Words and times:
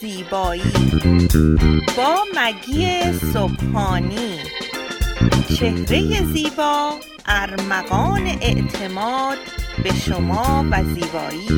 زیبایی. 0.00 0.72
با 1.96 2.16
مگی 2.36 3.12
صبحانی. 3.32 4.38
چهره 5.58 6.24
زیبا 6.32 6.90
ارمغان 7.26 8.26
اعتماد 8.26 9.38
به 9.84 9.94
شما 9.94 10.64
و 10.70 10.84
زیبایی. 10.84 11.48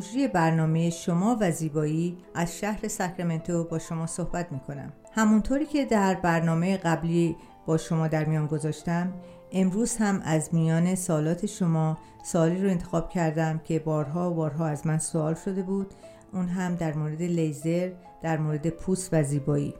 مجری 0.00 0.28
برنامه 0.28 0.90
شما 0.90 1.36
و 1.40 1.50
زیبایی 1.50 2.16
از 2.34 2.58
شهر 2.58 2.88
ساکرامنتو 2.88 3.64
با 3.64 3.78
شما 3.78 4.06
صحبت 4.06 4.52
می 4.52 4.60
کنم 4.60 4.92
همونطوری 5.12 5.66
که 5.66 5.84
در 5.84 6.14
برنامه 6.14 6.76
قبلی 6.76 7.36
با 7.66 7.76
شما 7.76 8.08
در 8.08 8.24
میان 8.24 8.46
گذاشتم 8.46 9.12
امروز 9.52 9.96
هم 9.96 10.20
از 10.24 10.54
میان 10.54 10.94
سوالات 10.94 11.46
شما 11.46 11.98
سوالی 12.24 12.62
رو 12.62 12.70
انتخاب 12.70 13.10
کردم 13.10 13.60
که 13.64 13.78
بارها 13.78 14.30
و 14.30 14.34
بارها 14.34 14.66
از 14.66 14.86
من 14.86 14.98
سوال 14.98 15.34
شده 15.34 15.62
بود 15.62 15.94
اون 16.32 16.48
هم 16.48 16.74
در 16.74 16.94
مورد 16.94 17.22
لیزر 17.22 17.90
در 18.22 18.38
مورد 18.38 18.68
پوست 18.68 19.08
و 19.12 19.22
زیبایی. 19.22 19.74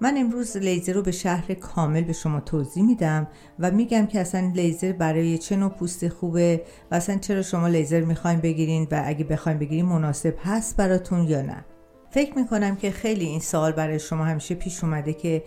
من 0.00 0.14
امروز 0.16 0.56
لیزر 0.56 0.92
رو 0.92 1.02
به 1.02 1.12
شرح 1.12 1.54
کامل 1.54 2.00
به 2.00 2.12
شما 2.12 2.40
توضیح 2.40 2.82
میدم 2.82 3.28
و 3.58 3.70
میگم 3.70 4.06
که 4.06 4.20
اصلا 4.20 4.52
لیزر 4.54 4.92
برای 4.92 5.38
چه 5.38 5.56
نوع 5.56 5.70
پوست 5.70 6.08
خوبه 6.08 6.62
و 6.90 6.94
اصلا 6.94 7.16
چرا 7.16 7.42
شما 7.42 7.68
لیزر 7.68 8.00
می‌خواین 8.00 8.40
بگیرین 8.40 8.88
و 8.90 9.02
اگه 9.06 9.24
بخواین 9.24 9.58
بگیرین 9.58 9.86
مناسب 9.86 10.34
هست 10.44 10.76
براتون 10.76 11.24
یا 11.24 11.42
نه. 11.42 11.64
فکر 12.10 12.38
می‌کنم 12.38 12.76
که 12.76 12.90
خیلی 12.90 13.24
این 13.24 13.40
سوال 13.40 13.72
برای 13.72 13.98
شما 13.98 14.24
همیشه 14.24 14.54
پیش 14.54 14.84
اومده 14.84 15.12
که 15.12 15.42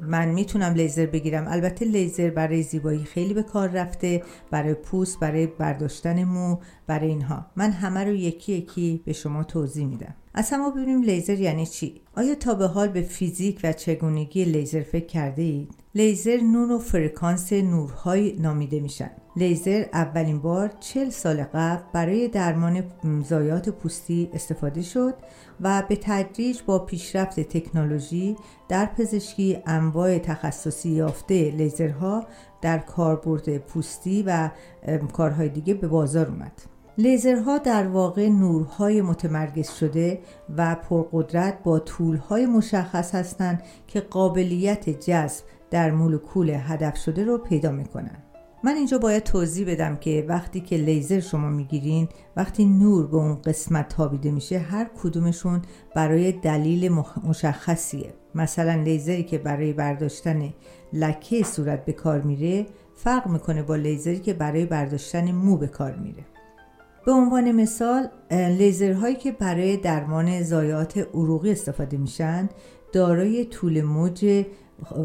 من 0.00 0.28
می‌تونم 0.28 0.74
لیزر 0.74 1.06
بگیرم. 1.06 1.44
البته 1.48 1.84
لیزر 1.84 2.30
برای 2.30 2.62
زیبایی 2.62 3.04
خیلی 3.04 3.34
به 3.34 3.42
کار 3.42 3.68
رفته 3.68 4.22
برای 4.50 4.74
پوست 4.74 5.20
برای 5.20 5.46
برداشتن 5.46 6.24
مو 6.24 6.58
برای 6.86 7.08
اینها. 7.08 7.46
من 7.56 7.70
همه 7.70 8.04
رو 8.04 8.14
یکی 8.14 8.52
یکی 8.52 9.02
به 9.04 9.12
شما 9.12 9.44
توضیح 9.44 9.86
میدم. 9.86 10.14
اصلا 10.34 10.58
ما 10.58 10.70
ببینیم 10.70 11.02
لیزر 11.02 11.40
یعنی 11.40 11.66
چی؟ 11.66 12.00
آیا 12.16 12.34
تا 12.34 12.54
به 12.54 12.66
حال 12.66 12.88
به 12.88 13.02
فیزیک 13.02 13.60
و 13.64 13.72
چگونگی 13.72 14.44
لیزر 14.44 14.82
فکر 14.82 15.06
کرده 15.06 15.42
اید 15.42 15.74
لیزر 15.94 16.36
نور 16.36 16.72
و 16.72 16.78
فرکانس 16.78 17.52
نورهای 17.52 18.36
نامیده 18.40 18.80
میشن. 18.80 19.10
لیزر 19.36 19.84
اولین 19.92 20.38
بار 20.38 20.70
40 20.80 21.10
سال 21.10 21.42
قبل 21.42 21.82
برای 21.92 22.28
درمان 22.28 22.84
ضایعات 23.28 23.68
پوستی 23.68 24.30
استفاده 24.32 24.82
شد 24.82 25.14
و 25.60 25.82
به 25.88 25.96
تدریج 25.96 26.62
با 26.66 26.78
پیشرفت 26.78 27.40
تکنولوژی 27.40 28.36
در 28.68 28.86
پزشکی 28.86 29.58
انواع 29.66 30.18
تخصصی 30.18 30.90
یافته 30.90 31.50
لیزرها 31.50 32.26
در 32.62 32.78
کاربرد 32.78 33.58
پوستی 33.58 34.22
و 34.22 34.50
کارهای 35.12 35.48
دیگه 35.48 35.74
به 35.74 35.88
بازار 35.88 36.26
اومد. 36.26 36.52
لیزرها 36.98 37.58
در 37.58 37.86
واقع 37.86 38.28
نورهای 38.28 39.02
متمرکز 39.02 39.70
شده 39.70 40.20
و 40.56 40.74
پرقدرت 40.74 41.62
با 41.62 41.78
طولهای 41.78 42.46
مشخص 42.46 43.14
هستند 43.14 43.62
که 43.86 44.00
قابلیت 44.00 44.90
جذب 44.90 45.44
در 45.70 45.90
مولکول 45.90 46.50
هدف 46.50 46.96
شده 46.96 47.24
رو 47.24 47.38
پیدا 47.38 47.72
می‌کنن. 47.72 48.31
من 48.64 48.76
اینجا 48.76 48.98
باید 48.98 49.22
توضیح 49.22 49.72
بدم 49.72 49.96
که 49.96 50.24
وقتی 50.28 50.60
که 50.60 50.76
لیزر 50.76 51.20
شما 51.20 51.48
می‌گیرین 51.50 52.08
وقتی 52.36 52.64
نور 52.64 53.06
به 53.06 53.16
اون 53.16 53.34
قسمت 53.34 53.88
تابیده 53.88 54.30
میشه 54.30 54.58
هر 54.58 54.90
کدومشون 55.02 55.62
برای 55.94 56.32
دلیل 56.32 56.92
مشخصیه. 57.24 58.14
مثلا 58.34 58.82
لیزری 58.82 59.22
که 59.22 59.38
برای 59.38 59.72
برداشتن 59.72 60.52
لکه 60.92 61.42
صورت 61.42 61.84
به 61.84 61.92
کار 61.92 62.20
میره 62.20 62.66
فرق 62.96 63.26
می‌کنه 63.26 63.62
با 63.62 63.76
لیزری 63.76 64.18
که 64.18 64.32
برای 64.32 64.66
برداشتن 64.66 65.32
مو 65.32 65.56
به 65.56 65.66
کار 65.66 65.96
میره. 65.96 66.24
به 67.06 67.12
عنوان 67.12 67.52
مثال 67.52 68.08
لیزرهایی 68.30 69.14
که 69.14 69.32
برای 69.32 69.76
درمان 69.76 70.42
زایات 70.42 70.98
عروقی 70.98 71.52
استفاده 71.52 71.96
میشن 71.96 72.48
دارای 72.92 73.44
طول 73.44 73.82
موج 73.82 74.44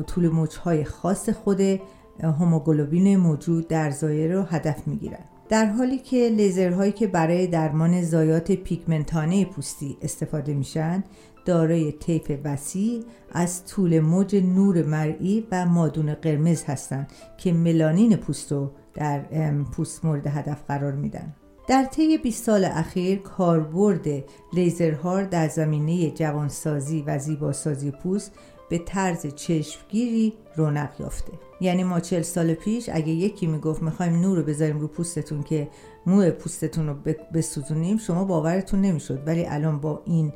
طول 0.08 0.30
موجهای 0.30 0.84
خاص 0.84 1.30
خود 1.30 1.80
هموگلوبین 2.24 3.18
موجود 3.18 3.68
در 3.68 3.92
زایه 3.92 4.28
رو 4.28 4.44
هدف 4.44 4.88
می‌گیرن 4.88 5.26
در 5.50 5.66
حالی 5.66 5.98
که 5.98 6.30
لیزرهایی 6.30 6.92
که 6.92 7.08
برای 7.08 7.48
درمان 7.48 8.02
زایات 8.02 8.52
پیگمنتانه 8.52 9.46
پوستی 9.46 9.98
استفاده 10.02 10.54
میشن 10.54 11.04
دارای 11.46 11.92
طیف 11.92 12.32
وسیع 12.44 13.04
از 13.32 13.66
طول 13.66 14.00
موج 14.00 14.36
نور 14.36 14.84
مرئی 14.84 15.48
و 15.52 15.66
مادون 15.66 16.14
قرمز 16.14 16.64
هستند 16.64 17.12
که 17.38 17.54
ملانین 17.54 18.16
پوست 18.16 18.52
رو 18.52 18.72
در 18.94 19.20
پوست 19.64 20.06
مورد 20.06 20.28
هدف 20.28 20.64
قرار 20.68 20.92
میدن 20.92 21.36
در 21.68 21.86
طی 21.86 22.18
20 22.18 22.44
سال 22.44 22.66
اخیر 22.66 23.20
کاربرد 23.20 24.08
لیزرها 24.54 25.24
در 25.24 25.48
زمینه 25.48 26.12
جوانسازی 26.12 27.04
و 27.08 27.20
زیباسازی 27.20 27.92
پوست 27.92 28.32
به 28.70 28.78
طرز 28.78 29.28
چشمگیری 29.36 30.34
رونق 30.56 30.90
یافته. 31.00 31.47
یعنی 31.62 31.84
ما 31.84 32.00
چل 32.00 32.22
سال 32.22 32.53
پیش 32.53 32.90
اگه 32.94 33.09
یکی 33.09 33.47
می‌گفت 33.47 33.84
می‌خوایم 33.84 34.19
نور 34.22 34.38
رو 34.38 34.44
بذاریم 34.44 34.79
رو 34.79 34.88
پوستتون 34.88 35.44
که 35.44 35.68
مو 36.06 36.31
پوستتون 36.31 36.88
رو 36.88 36.95
بسوزونیم 37.34 37.97
شما 37.97 38.23
باورتون 38.23 38.81
نمی‌شد. 38.81 39.23
ولی 39.28 39.45
الان 39.45 39.79
با 39.79 40.01
این 40.06 40.34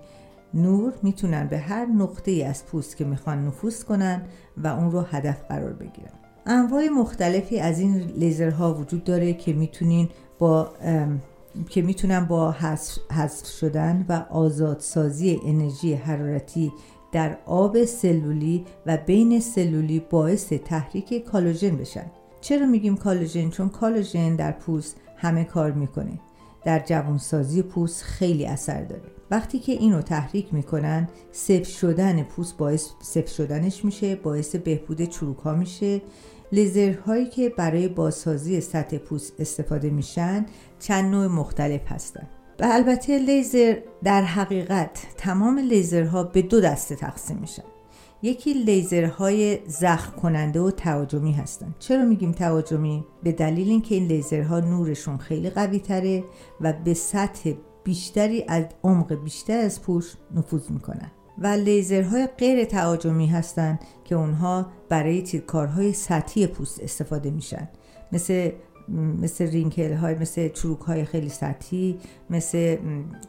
نور 0.53 0.93
می‌تونن 1.03 1.47
به 1.47 1.57
هر 1.57 1.85
نقطه 1.85 2.31
ای 2.31 2.43
از 2.43 2.65
پوست 2.65 2.97
که 2.97 3.05
می‌خوان 3.05 3.47
نفوذ 3.47 3.83
کنن 3.83 4.21
و 4.57 4.67
اون 4.67 4.91
رو 4.91 5.01
هدف 5.01 5.43
قرار 5.49 5.73
بگیرن. 5.73 6.11
انواع 6.45 6.87
مختلفی 6.87 7.59
از 7.59 7.79
این 7.79 7.97
لیزرها 7.97 8.73
وجود 8.73 9.03
داره 9.03 9.33
که 9.33 9.53
می‌تونین 9.53 10.09
با 10.39 10.69
که 11.69 11.81
می‌تونن 11.81 12.25
با 12.25 12.51
حذف 12.51 13.47
شدن 13.59 14.05
و 14.09 14.25
آزادسازی 14.29 15.39
انرژی 15.45 15.93
حرارتی 15.93 16.71
در 17.11 17.37
آب 17.45 17.85
سلولی 17.85 18.65
و 18.85 18.97
بین 18.97 19.39
سلولی 19.39 19.99
باعث 19.99 20.53
تحریک 20.53 21.25
کالوژن 21.25 21.77
بشن. 21.77 22.05
چرا 22.41 22.65
میگیم 22.65 22.97
کلاژن 22.97 23.49
چون 23.49 23.69
کلاژن 23.69 24.35
در 24.35 24.51
پوست 24.51 24.95
همه 25.17 25.43
کار 25.43 25.71
می‌کنه. 25.71 26.19
در 26.63 26.79
جوانسازی 26.79 27.61
پوست 27.61 28.03
خیلی 28.03 28.45
اثر 28.45 28.83
داره. 28.83 29.03
وقتی 29.31 29.59
که 29.59 29.71
اینو 29.71 30.01
تحریک 30.01 30.53
می‌کنن 30.53 31.09
سفت 31.31 31.63
شدن 31.69 32.23
پوست 32.23 32.57
باعث 32.57 32.89
سفت 33.01 33.27
شدنش 33.27 33.85
میشه 33.85 34.15
باعث 34.15 34.55
بهبود 34.55 35.03
چروک 35.03 35.37
ها 35.37 35.53
میشه. 35.53 36.01
لیزرهایی 36.51 37.25
که 37.25 37.49
برای 37.49 37.87
بازسازی 37.87 38.61
سطح 38.61 38.97
پوست 38.97 39.33
استفاده 39.39 39.89
میشن 39.89 40.45
چند 40.79 41.11
نوع 41.11 41.27
مختلف 41.27 41.91
هستند 41.91 42.29
و 42.61 42.67
البته 42.71 43.17
لیزر 43.17 43.75
در 44.03 44.21
حقیقت 44.21 45.07
تمام 45.17 45.59
لیزرها 45.59 46.23
به 46.23 46.41
دو 46.41 46.61
دسته 46.61 46.95
تقسیم 46.95 47.37
میشن 47.37 47.63
یکی 48.21 48.53
لیزرهای 48.53 49.59
زخم 49.67 50.21
کننده 50.21 50.59
و 50.59 50.71
تهاجمی 50.71 51.31
هستند 51.31 51.75
چرا 51.79 52.05
میگیم 52.05 52.31
تهاجمی؟ 52.31 53.05
به 53.23 53.31
دلیل 53.31 53.69
اینکه 53.69 53.95
این 53.95 54.07
لیزرها 54.07 54.59
نورشون 54.59 55.17
خیلی 55.17 55.49
قوی 55.49 55.79
تره 55.79 56.23
و 56.61 56.73
به 56.73 56.93
سطح 56.93 57.51
بیشتری 57.83 58.45
از 58.47 58.65
عمق 58.83 59.23
بیشتر 59.23 59.57
از 59.57 59.81
پوست 59.81 60.17
نفوذ 60.35 60.71
می‌کنن. 60.71 61.11
و 61.37 61.47
لیزرهای 61.47 62.27
غیر 62.37 62.65
تهاجمی 62.65 63.27
هستند 63.27 63.79
که 64.05 64.15
اونها 64.15 64.65
برای 64.89 65.21
تیرکارهای 65.21 65.93
سطحی 65.93 66.47
پوست 66.47 66.83
استفاده 66.83 67.31
میشن. 67.31 67.69
مثل 68.11 68.51
مثل 69.21 69.51
رینکل 69.51 69.93
های 69.93 70.15
مثل 70.15 70.49
چروک 70.49 70.79
های 70.79 71.05
خیلی 71.05 71.29
سطحی 71.29 71.97
مثل 72.29 72.77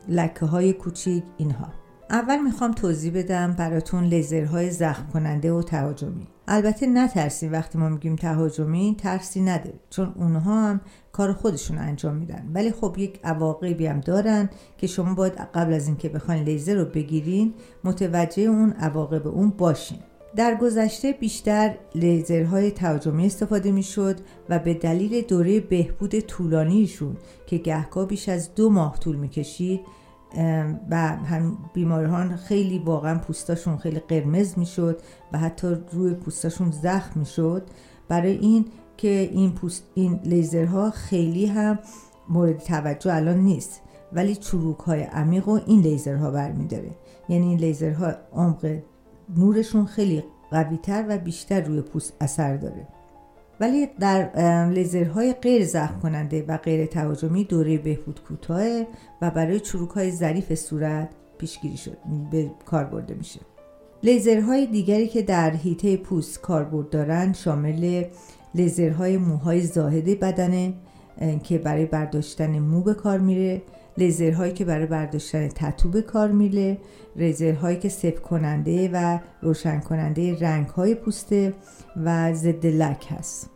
لکه 0.09 0.47
های 0.47 0.73
کوچیک 0.73 1.25
اینها. 1.37 1.69
اول 2.11 2.39
می‌خوام 2.39 2.73
توضیح 2.73 3.12
بدم 3.15 3.53
براتون 3.53 4.05
لیزرهای 4.05 4.71
زخم 4.71 5.06
کننده 5.12 5.53
و 5.53 5.62
تهاجمی. 5.62 6.27
البته 6.49 6.87
نترسین 6.87 7.53
وقتی 7.53 7.78
ما 7.78 7.89
میگیم 7.89 8.17
تهاجمی 8.17 8.97
ترسی 8.99 9.41
نداره 9.41 9.81
چون 9.91 10.12
اونها 10.17 10.69
هم 10.69 10.81
کار 11.12 11.33
خودشون 11.33 11.78
انجام 11.78 12.17
میدن. 12.17 12.51
ولی 12.54 12.72
خب 12.72 12.95
یک 12.98 13.21
عواقبی 13.25 13.86
هم 13.86 14.01
دارن 14.01 14.48
که 14.78 14.86
شما 14.86 15.15
باید 15.15 15.34
قبل 15.54 15.72
از 15.72 15.86
اینکه 15.86 16.09
بخواین 16.09 16.42
لیزر 16.42 16.75
رو 16.75 16.84
بگیرین 16.84 17.54
متوجه 17.84 18.42
اون 18.42 18.72
عواقب 18.72 19.27
اون 19.27 19.51
باشین. 19.51 19.98
در 20.37 20.55
گذشته 20.55 21.13
بیشتر 21.13 21.75
لیزرهای 21.95 22.71
تهاجمی 22.71 23.27
استفاده 23.27 23.73
می‌شد 23.73 24.21
و 24.49 24.59
به 24.59 24.75
دلیل 24.75 25.21
دوره 25.21 25.61
بهبود 25.61 26.21
طولانیشون 26.21 27.17
که 27.47 27.59
گهگاه 27.59 28.07
بیش 28.07 28.29
از 28.29 28.55
دو 28.55 28.71
ماه 28.71 28.99
طول 28.99 29.17
می‌کشید 29.17 29.81
و 30.91 30.97
هم 31.09 31.59
بیماران 31.75 32.37
خیلی 32.37 32.79
واقعا 32.79 33.19
پوستاشون 33.19 33.77
خیلی 33.77 33.99
قرمز 33.99 34.59
می‌شد 34.59 35.01
و 35.33 35.39
حتی 35.39 35.77
روی 35.93 36.15
پوستاشون 36.15 36.71
زخم 36.71 37.21
می‌شد. 37.21 37.63
برای 38.09 38.33
این 38.33 38.65
که 38.97 39.31
این, 39.33 39.53
پوست 39.53 39.83
این 39.95 40.21
لیزرها 40.25 40.91
خیلی 40.91 41.47
هم 41.47 41.79
مورد 42.29 42.59
توجه 42.59 43.15
الان 43.15 43.39
نیست 43.39 43.81
ولی 44.13 44.37
چروک 44.37 44.79
های 44.79 45.03
عمیق 45.03 45.49
و 45.49 45.61
این 45.67 45.81
لیزرها 45.81 46.31
برمیداره. 46.31 46.91
یعنی 47.29 47.47
این 47.47 47.59
لیزرها 47.59 48.13
عمق 48.33 48.79
نورشون 49.37 49.87
خیلی 49.87 50.25
قویتر 50.51 51.05
و 51.09 51.19
بیشتر 51.19 51.61
روی 51.61 51.81
پوست 51.81 52.13
اثر 52.21 52.57
داره. 52.57 52.87
ولی 53.61 53.89
در 54.01 54.31
لیزرهای 54.71 55.33
غیر 55.33 55.65
زخم 55.65 56.01
کننده 56.01 56.45
و 56.49 56.57
غیر 56.57 56.87
تهاجمی 56.87 57.45
دوره 57.45 57.79
بهبود 57.79 58.21
کوتاه 58.29 58.83
و 59.23 59.31
برای 59.31 59.61
چروک 59.61 59.91
های 59.91 60.11
ظریف 60.11 60.55
صورت 60.55 61.09
پیشگیری 61.39 61.77
شد 61.77 61.99
به 62.31 62.51
کار 62.67 62.84
برده 62.84 63.15
میشه. 63.15 63.41
لیزرهای 64.03 64.67
دیگری 64.67 65.09
که 65.09 65.23
در 65.23 65.51
حیطه 65.51 65.97
پوست 65.97 66.41
کاربرد 66.41 66.91
دارن 66.91 67.33
شامل 67.33 68.05
لیزرهای 68.55 69.17
موهای 69.17 69.61
زائد 69.60 70.21
بدنه 70.21 70.75
که 71.43 71.59
برای 71.59 71.87
برداشتن 71.87 72.59
مو 72.59 72.81
به 72.81 72.95
کار 72.95 73.19
میره 73.19 73.63
لیزرهایی 73.98 74.53
که 74.53 74.65
برای 74.65 74.86
برداشتن 74.86 75.48
تتو 75.48 75.89
به 75.89 76.03
کار 76.03 76.30
میره 76.30 76.78
لیزرهایی 77.16 77.77
که 77.77 77.89
سفت 77.89 78.21
کننده 78.21 78.91
و 78.92 79.18
روشن 79.42 79.80
کننده 79.80 80.39
رنگ 80.39 80.66
های 80.66 80.94
پوسته 80.94 81.54
و 81.97 82.34
ضد 82.34 82.66
لک 82.66 83.06
هست. 83.10 83.50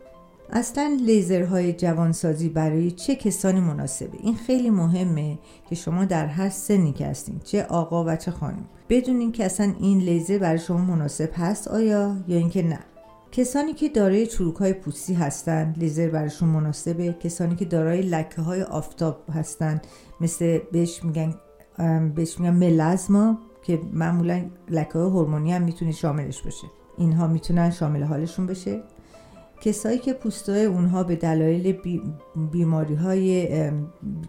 اصلا 0.51 0.97
لیزرهای 1.05 1.73
جوانسازی 1.73 2.49
برای 2.49 2.91
چه 2.91 3.15
کسانی 3.15 3.59
مناسبه؟ 3.59 4.17
این 4.23 4.35
خیلی 4.35 4.69
مهمه 4.69 5.39
که 5.69 5.75
شما 5.75 6.05
در 6.05 6.25
هر 6.25 6.49
سنی 6.49 6.93
که 6.93 7.07
هستین 7.07 7.39
چه 7.43 7.63
آقا 7.63 8.03
و 8.03 8.15
چه 8.15 8.31
خانم 8.31 8.65
بدونین 8.89 9.31
که 9.31 9.45
اصلا 9.45 9.73
این 9.79 9.97
لیزر 9.97 10.37
برای 10.37 10.59
شما 10.59 10.77
مناسب 10.77 11.29
هست 11.33 11.67
آیا 11.67 12.15
یا 12.27 12.37
اینکه 12.37 12.63
نه. 12.63 12.79
کسانی 13.31 13.73
که 13.73 13.89
دارای 13.89 14.27
چروک 14.27 14.55
های 14.55 14.73
پوستی 14.73 15.13
هستند 15.13 15.77
لیزر 15.77 16.09
براشون 16.09 16.49
مناسبه. 16.49 17.13
کسانی 17.13 17.55
که 17.55 17.65
دارای 17.65 18.01
لکه 18.01 18.41
های 18.41 18.63
آفتاب 18.63 19.23
هستند. 19.33 19.87
مثل 20.21 20.59
بهش 20.71 21.03
میگن 21.03 21.35
بهش 22.15 22.39
میگن 22.39 22.53
ملازما 22.53 23.37
که 23.63 23.81
معمولا 23.93 24.45
لکه 24.69 24.93
های 24.93 25.09
هورمونی 25.09 25.53
هم 25.53 25.61
می‌تونه 25.61 25.91
شاملش 25.91 26.41
بشه 26.41 26.67
اینها 26.97 27.27
می‌تونن 27.27 27.69
شامل 27.69 28.03
حالشون 28.03 28.47
بشه. 28.47 28.83
کسایی 29.61 29.97
که 29.97 30.13
پوستای 30.13 30.65
اونها 30.65 31.03
به 31.03 31.15
دلایل 31.15 31.77
بیماری 32.51 32.95
های 32.95 33.47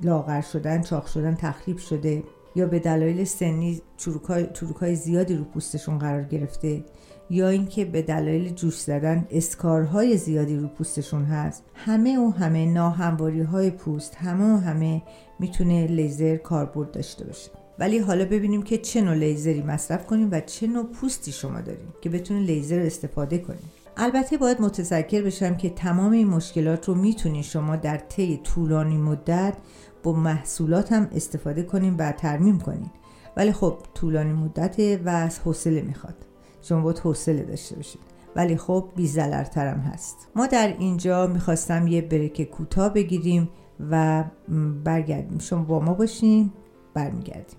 لاغر 0.02 0.40
شدن 0.40 0.82
چاق 0.82 1.06
شدن 1.06 1.34
تخریب 1.34 1.78
شده 1.78 2.22
یا 2.56 2.66
به 2.66 2.78
دلایل 2.78 3.24
سنی 3.24 3.82
چروک 3.96 4.76
های 4.80 4.94
زیادی 4.94 5.36
رو 5.36 5.44
پوستشون 5.44 5.98
قرار 5.98 6.22
گرفته 6.22 6.84
یا 7.30 7.48
اینکه 7.48 7.84
به 7.84 8.02
دلایل 8.02 8.54
جوش 8.54 8.80
زدن 8.80 9.26
اسکارهای 9.30 10.16
زیادی 10.16 10.56
رو 10.56 10.68
پوستشون 10.68 11.24
هست. 11.24 11.64
همه 11.74 12.18
و 12.18 12.30
همه 12.30 12.66
ناهمواری 12.66 13.42
های 13.42 13.70
پوست 13.70 14.14
همه 14.14 14.54
و 14.54 14.56
همه 14.56 15.02
می‌تونه 15.38 15.86
لیزر 15.86 16.36
کاربرد 16.36 16.90
داشته 16.90 17.24
باشه. 17.24 17.50
ولی 17.78 17.98
حالا 17.98 18.24
ببینیم 18.24 18.62
که 18.62 18.78
چه 18.78 19.00
نوع 19.00 19.14
لیزری 19.14 19.62
مصرف 19.62 20.06
کنیم 20.06 20.28
و 20.32 20.40
چه 20.40 20.66
نوع 20.66 20.84
پوستی 20.86 21.32
شما 21.32 21.60
داریم 21.60 21.94
که 22.00 22.10
بتونید 22.10 22.50
لیزر 22.50 22.80
استفاده 22.80 23.38
کنیم. 23.38 23.70
البته 23.96 24.36
باید 24.36 24.60
متذکر 24.60 25.22
بشم 25.22 25.56
که 25.56 25.70
تمام 25.70 26.12
این 26.12 26.26
مشکلات 26.26 26.88
رو 26.88 26.94
می‌تونید 26.94 27.44
شما 27.44 27.76
در 27.76 27.98
طی 27.98 28.40
طولانی 28.44 28.96
مدت 28.96 29.54
با 30.02 30.12
محصولات 30.12 30.92
هم 30.92 31.08
استفاده 31.12 31.62
کنیم 31.62 31.96
و 31.98 32.12
ترمیم 32.12 32.58
کنید 32.58 32.90
ولی 33.36 33.52
خب 33.52 33.78
طولانی 33.94 34.32
مدت 34.32 35.00
و 35.04 35.30
حوصله 35.44 35.82
می‌خواد. 35.82 36.27
شما 36.62 36.80
باید 36.80 36.98
حوصله 36.98 37.42
داشته 37.42 37.76
باشید. 37.76 38.00
ولی 38.36 38.56
خب 38.56 38.88
بی 38.96 39.18
هم 39.18 39.78
هست. 39.78 40.28
ما 40.36 40.46
در 40.46 40.74
اینجا 40.78 41.26
می‌خواستم 41.26 41.86
یه 41.86 42.02
بریک 42.02 42.50
کوتاه 42.50 42.94
بگیریم 42.94 43.48
و 43.90 44.24
برگردیم. 44.84 45.38
شما 45.38 45.62
با 45.62 45.80
ما 45.80 45.94
باشین. 45.94 46.52
برمیگردیم. 46.94 47.58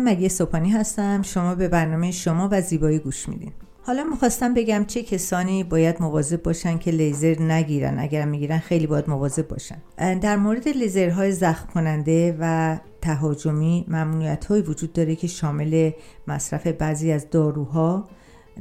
من 0.00 0.12
مگه 0.12 0.28
صبحانی 0.28 0.70
هستم؟ 0.70 1.22
شما 1.22 1.54
به 1.54 1.68
برنامه 1.68 2.10
شما 2.10 2.48
و 2.52 2.60
زیبایی 2.60 2.98
گوش 2.98 3.28
میدین. 3.28 3.52
حالا 3.82 4.04
می‌خواستم 4.04 4.54
بگم 4.54 4.84
چه 4.84 5.02
کسانی 5.02 5.64
باید 5.64 6.02
مواظب 6.02 6.42
باشن 6.42 6.78
که 6.78 6.90
لیزر 6.90 7.42
نگیرن. 7.42 7.98
اگر 7.98 8.24
می‌گیرن 8.24 8.58
خیلی 8.58 8.86
باید 8.86 9.10
مواظب 9.10 9.48
باشن. 9.48 9.76
در 10.20 10.36
مورد 10.36 10.68
لیزرهای 10.68 11.32
زخم 11.32 11.68
کننده 11.74 12.36
و 12.40 12.78
تهاجمی 13.00 13.84
ممنوعیت 13.88 14.44
های 14.44 14.60
وجود 14.60 14.92
داره 14.92 15.16
که 15.16 15.26
شامل 15.26 15.90
مصرف 16.28 16.66
بعضی 16.66 17.12
از 17.12 17.30
داروها 17.30 18.08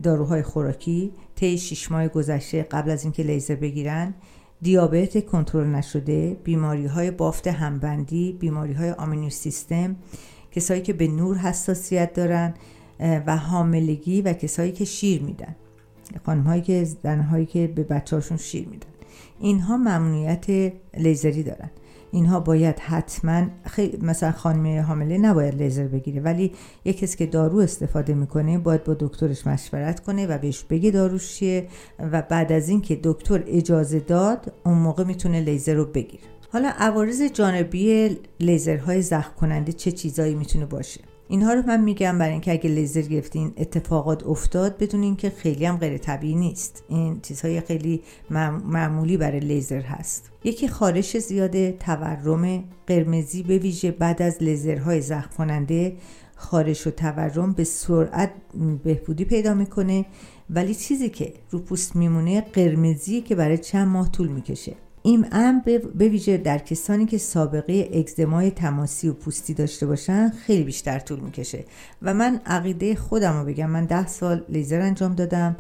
داروهای 0.03 0.43
خوراکی 0.43 1.11
طی 1.35 1.57
شش 1.57 1.91
ماه 1.91 2.07
گذشته 2.07 2.63
قبل 2.63 2.91
از 2.91 3.03
اینکه 3.03 3.23
لیزر 3.23 3.55
بگیرن 3.55 4.13
دیابت 4.61 5.25
کنترل 5.25 5.67
نشده 5.67 6.37
بیماری 6.43 6.85
های 6.85 7.11
بافت 7.11 7.47
همبندی 7.47 8.37
بیماری 8.39 8.73
های 8.73 8.91
آمینو 8.91 9.29
سیستم 9.29 9.95
کسایی 10.51 10.81
که 10.81 10.93
به 10.93 11.07
نور 11.07 11.37
حساسیت 11.37 12.13
دارن 12.13 12.53
و 12.99 13.37
حاملگی 13.37 14.21
و 14.21 14.33
کسایی 14.33 14.71
که 14.71 14.85
شیر 14.85 15.21
میدن. 15.21 15.55
خانم 16.25 16.43
هایی 16.43 16.61
که 16.61 16.87
هایی 17.31 17.45
که 17.45 17.67
به 17.67 17.83
بچه 17.83 18.15
هاشون 18.15 18.37
شیر 18.37 18.67
میدن. 18.67 18.87
اینها 19.39 19.77
ممنوعیت 19.77 20.73
لیزری 20.97 21.43
دارن. 21.43 21.69
اینها 22.11 22.39
باید 22.39 22.79
حتما 22.79 23.47
خیلی 23.63 23.97
مثلا 23.97 24.31
خانم 24.31 24.81
حامله 24.81 25.17
نباید 25.17 25.61
لیزر 25.61 25.87
بگیره 25.87 26.21
ولی 26.21 26.53
یک 26.85 26.97
کسی 26.97 27.17
که 27.17 27.25
دارو 27.25 27.57
استفاده 27.57 28.13
می‌کنه 28.13 28.57
باید 28.57 28.83
با 28.83 28.93
دکترش 28.99 29.47
مشورت 29.47 29.99
کنه 29.99 30.27
و 30.27 30.37
بهش 30.37 30.63
بگه 30.63 30.91
داروش 30.91 31.35
چیه 31.35 31.67
و 31.99 32.21
بعد 32.21 32.51
از 32.51 32.69
اینکه 32.69 32.99
دکتر 33.03 33.43
اجازه 33.47 33.99
داد 33.99 34.53
اون 34.65 34.77
موقع 34.77 35.03
می‌تونه 35.03 35.41
لیزر 35.41 35.73
رو 35.73 35.85
بگیره. 35.85 36.23
حالا 36.51 36.71
عوارض 36.77 37.21
جانبی 37.21 38.17
لیزرهای 38.39 39.01
زخم 39.01 39.31
کننده 39.39 39.71
چه 39.71 39.91
چیزایی 39.91 40.35
می‌تونه 40.35 40.65
باشه؟ 40.65 41.01
اینها 41.27 41.53
رو 41.53 41.61
من 41.67 41.81
میگم 41.81 42.17
برای 42.17 42.31
اینکه 42.31 42.51
اگه 42.51 42.69
لیزر 42.69 43.01
گرفتین 43.01 43.53
اتفاقات 43.57 44.23
افتاد 44.23 44.77
بدونین 44.77 45.15
که 45.15 45.29
خیلی 45.29 45.65
هم 45.65 45.77
غیر 45.77 45.97
طبیعی 45.97 46.35
نیست. 46.35 46.83
این 46.87 47.21
چیزهای 47.21 47.61
خیلی 47.61 48.01
معمولی 48.65 49.17
برای 49.17 49.39
لیزر 49.39 49.81
هست. 49.81 50.31
یکی 50.43 50.67
خارش 50.67 51.17
زیاده 51.17 51.77
تورم 51.79 52.63
قرمزی 52.87 53.43
به 53.43 53.57
ویژه 53.57 53.91
بعد 53.91 54.21
از 54.21 54.43
لیزرهای 54.43 55.01
زخم 55.01 55.29
کننده 55.37 55.95
خارش 56.35 56.87
و 56.87 56.91
تورم 56.91 57.53
به 57.53 57.63
سرعت 57.63 58.31
بهبودی 58.83 59.25
پیدا 59.25 59.53
می‌کنه 59.53 60.05
ولی 60.49 60.75
چیزی 60.75 61.09
که 61.09 61.33
رو 61.49 61.59
پوست 61.59 61.95
میمونه 61.95 62.41
قرمزی 62.41 63.21
که 63.21 63.35
برای 63.35 63.57
چند 63.57 63.87
ماه 63.87 64.11
طول 64.11 64.27
می‌کشه. 64.27 64.75
این 65.03 65.27
امر 65.31 65.61
به 65.95 66.09
ویژه 66.09 66.37
در 66.37 66.57
کسانی 66.57 67.05
که 67.05 67.17
سابقه 67.17 67.89
اگزمای 67.93 68.51
تماسی 68.51 69.09
و 69.09 69.13
پوستی 69.13 69.53
داشته 69.53 69.85
باشن 69.85 70.29
خیلی 70.29 70.63
بیشتر 70.63 70.99
طول 70.99 71.19
می‌کشه. 71.19 71.65
و 72.01 72.13
من 72.13 72.41
عقیده 72.45 72.95
خودم 72.95 73.39
رو 73.39 73.45
بگم. 73.45 73.69
من 73.69 73.85
ده 73.85 74.07
سال 74.07 74.45
لیزر 74.49 74.81
انجام 74.81 75.15
دادم 75.15 75.55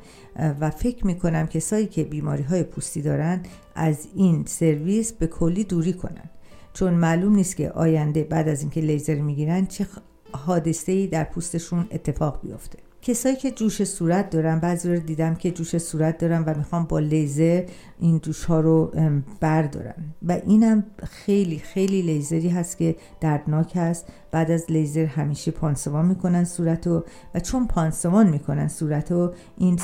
و 0.59 0.69
فکر 0.69 1.07
می‌کنم 1.07 1.47
کسایی 1.47 1.85
که 1.87 2.03
بیماری 2.03 2.43
های 2.43 2.63
پوستی 2.63 3.01
دارن 3.01 3.43
از 3.75 4.07
این 4.15 4.45
سرویس 4.47 5.13
به 5.13 5.27
کلی 5.27 5.63
دوری 5.63 5.93
کنن. 5.93 6.29
چون 6.73 6.93
معلوم 6.93 7.35
نیست 7.35 7.55
که 7.55 7.71
آینده 7.71 8.23
بعد 8.23 8.47
از 8.47 8.61
اینکه 8.61 8.81
لیزر 8.81 9.15
می‌گیرن 9.15 9.65
چه 9.65 9.87
حادثه 10.31 10.91
ای 10.91 11.07
در 11.07 11.23
پوستشون 11.23 11.87
اتفاق 11.91 12.41
بیفته. 12.41 12.79
کسایی 13.01 13.35
که 13.35 13.51
جوش 13.51 13.83
صورت 13.83 14.29
دارن 14.29 14.59
بعضی 14.59 14.89
رو 14.89 14.99
دیدم 14.99 15.35
که 15.35 15.51
جوش 15.51 15.77
صورت 15.77 16.17
دارن 16.17 16.43
و 16.43 16.57
می‌خوام 16.57 16.83
با 16.83 16.99
لیزر 16.99 17.63
این 17.99 18.19
جوش 18.19 18.45
ها 18.45 18.59
رو 18.59 18.91
بردارن. 19.39 19.95
و 20.27 20.31
اینم 20.31 20.83
خیلی 21.03 21.59
خیلی 21.59 22.01
لیزری 22.01 22.49
هست 22.49 22.77
که 22.77 22.95
دردناک 23.21 23.75
هست. 23.75 24.05
بعد 24.31 24.51
از 24.51 24.65
لیزر 24.69 25.05
همیشه 25.05 25.51
پانسمان 25.51 26.05
می‌کنن 26.05 26.43
صورت 26.43 26.87
رو 26.87 27.03
و 27.35 27.39
چون 27.39 27.67
پانسمان 27.67 28.29
می‌کنن 28.29 28.67
صورت 28.67 29.11
رو 29.11 29.33
این 29.57 29.79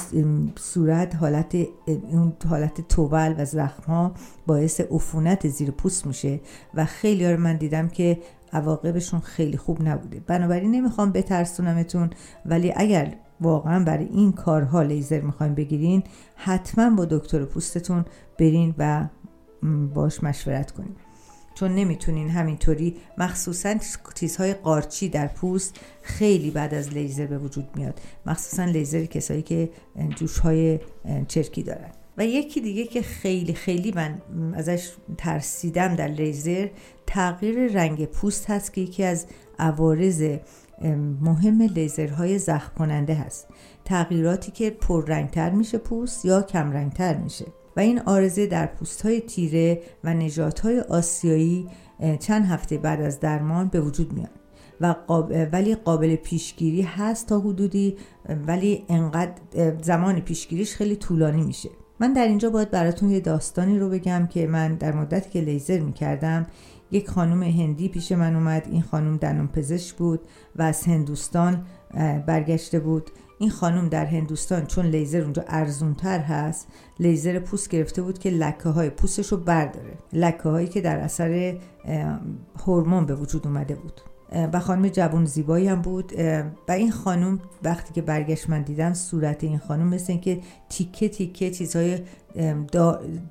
صورت 0.59 1.15
حالت 1.15 1.55
اون 2.11 2.33
حالت 2.49 2.87
توبل 2.87 3.35
و 3.37 3.45
زخم 3.45 3.83
ها 3.83 4.13
باعث 4.47 4.81
عفونت 4.81 5.47
زیر 5.47 5.71
پوست 5.71 6.07
میشه. 6.07 6.39
و 6.73 6.85
خیلی 6.85 7.31
رو 7.31 7.39
من 7.39 7.57
دیدم 7.57 7.87
که 7.87 8.17
عواقبشون 8.55 9.19
خیلی 9.19 9.57
خوب 9.57 9.87
نبوده. 9.87 10.19
بنابراین 10.19 10.71
نمی‌خوام 10.71 11.11
بترسونمتون 11.11 12.09
ولی 12.45 12.73
اگر 12.75 13.15
واقعا 13.41 13.83
برای 13.83 14.05
این 14.05 14.31
کارها 14.31 14.81
لیزر 14.81 15.21
می‌خوایم 15.21 15.55
بگیرین 15.55 16.03
حتما 16.35 16.95
با 16.95 17.05
دکتر 17.05 17.45
پوستتون 17.45 18.05
برین 18.39 18.75
و 18.77 19.07
باش 19.93 20.23
مشورت 20.23 20.71
کنین. 20.71 20.95
چون 21.55 21.75
نمی‌تونین 21.75 22.29
همینطوری 22.29 22.95
مخصوصا 23.17 23.75
چیزهای 24.15 24.53
قارچی 24.53 25.09
در 25.09 25.27
پوست 25.27 25.79
خیلی 26.01 26.51
بعد 26.51 26.73
از 26.73 26.93
لیزر 26.93 27.25
به 27.25 27.37
وجود 27.37 27.67
میاد. 27.75 28.01
مخصوصا 28.25 28.65
لیزر 28.65 29.05
کسایی 29.05 29.41
که 29.41 29.69
جوشهای 30.15 30.79
چرکی 31.27 31.63
دارن. 31.63 31.89
و 32.17 32.25
یکی 32.25 32.61
دیگه 32.61 32.85
که 32.85 33.01
خیلی 33.01 33.53
خیلی 33.53 33.91
من 33.91 34.21
ازش 34.53 34.91
ترسیدم 35.17 35.95
در 35.95 36.07
لیزر 36.07 36.67
تغییر 37.07 37.71
رنگ 37.71 38.05
پوست 38.05 38.49
هست 38.49 38.73
که 38.73 38.81
یکی 38.81 39.03
از 39.03 39.25
عوارض 39.59 40.37
مهم 41.21 41.61
لیزرهای 41.61 42.39
زخم 42.39 42.71
کننده 42.77 43.13
هست. 43.13 43.47
تغییراتی 43.85 44.51
که 44.51 44.69
پررنگتر 44.69 45.49
میشه 45.49 45.77
پوست 45.77 46.25
یا 46.25 46.41
کم 46.41 46.71
رنگتر 46.71 47.17
میشه. 47.17 47.45
و 47.77 47.79
این 47.79 47.99
آرزه 47.99 48.47
در 48.47 48.65
پوست 48.65 49.01
های 49.01 49.21
تیره 49.21 49.81
و 50.03 50.13
نجات 50.13 50.59
های 50.59 50.79
آسیایی 50.79 51.67
چند 52.19 52.45
هفته 52.45 52.77
بعد 52.77 53.01
از 53.01 53.19
درمان 53.19 53.67
به 53.67 53.81
وجود 53.81 54.13
میاد. 54.13 54.29
و 54.81 54.95
ولی 55.51 55.75
قابل 55.75 56.15
پیشگیری 56.15 56.81
هست 56.81 57.27
تا 57.27 57.39
حدودی 57.39 57.95
ولی 58.47 58.85
انقدر 58.89 59.33
زمان 59.81 60.19
پیشگیریش 60.19 60.75
خیلی 60.75 60.95
طولانی 60.95 61.43
میشه. 61.43 61.69
من 61.99 62.13
در 62.13 62.27
اینجا 62.27 62.49
باید 62.49 62.71
براتون 62.71 63.11
یه 63.11 63.19
داستانی 63.19 63.79
رو 63.79 63.89
بگم 63.89 64.27
که 64.27 64.47
من 64.47 64.75
در 64.75 64.91
مدتی 64.91 65.29
که 65.29 65.41
لیزر 65.41 65.79
می‌کردم 65.79 66.47
یک 66.95 67.09
خانم 67.09 67.43
هندی 67.43 67.89
پیش 67.89 68.11
من 68.11 68.35
اومد. 68.35 68.67
این 68.71 68.81
خانم 68.81 69.17
دندون 69.17 69.47
پزشک 69.47 69.95
بود 69.95 70.19
و 70.55 70.61
از 70.61 70.83
هندوستان 70.83 71.65
برگشته 72.25 72.79
بود. 72.79 73.11
این 73.39 73.49
خانم 73.49 73.89
در 73.89 74.05
هندوستان 74.05 74.65
چون 74.65 74.85
لیزر 74.85 75.21
اونجا 75.21 75.43
ارزونتر 75.47 76.19
هست 76.19 76.67
لیزر 76.99 77.39
پوست 77.39 77.69
گرفته 77.69 78.01
بود 78.01 78.19
که 78.19 78.29
لکه 78.29 78.69
های 78.69 78.89
پوستش 78.89 79.31
رو 79.31 79.37
برداره. 79.37 79.93
لکه 80.13 80.49
هایی 80.49 80.67
که 80.67 80.81
در 80.81 80.97
اثر 80.97 81.57
هورمون 82.65 83.05
به 83.05 83.15
وجود 83.15 83.47
اومده 83.47 83.75
بود. 83.75 84.01
و 84.53 84.59
خانم 84.59 84.87
جوان 84.87 85.25
زیبایی 85.25 85.67
هم 85.67 85.81
بود. 85.81 86.13
و 86.67 86.71
این 86.71 86.91
خانم 86.91 87.39
وقتی 87.63 87.93
که 87.93 88.01
برگشت 88.01 88.49
من 88.49 88.61
دیدم 88.61 88.93
صورت 88.93 89.43
این 89.43 89.57
خانم 89.57 89.87
مثل 89.87 90.11
اینکه 90.11 90.39
تیکه 90.69 91.09
تیکه 91.09 91.51
چیزهای 91.51 91.99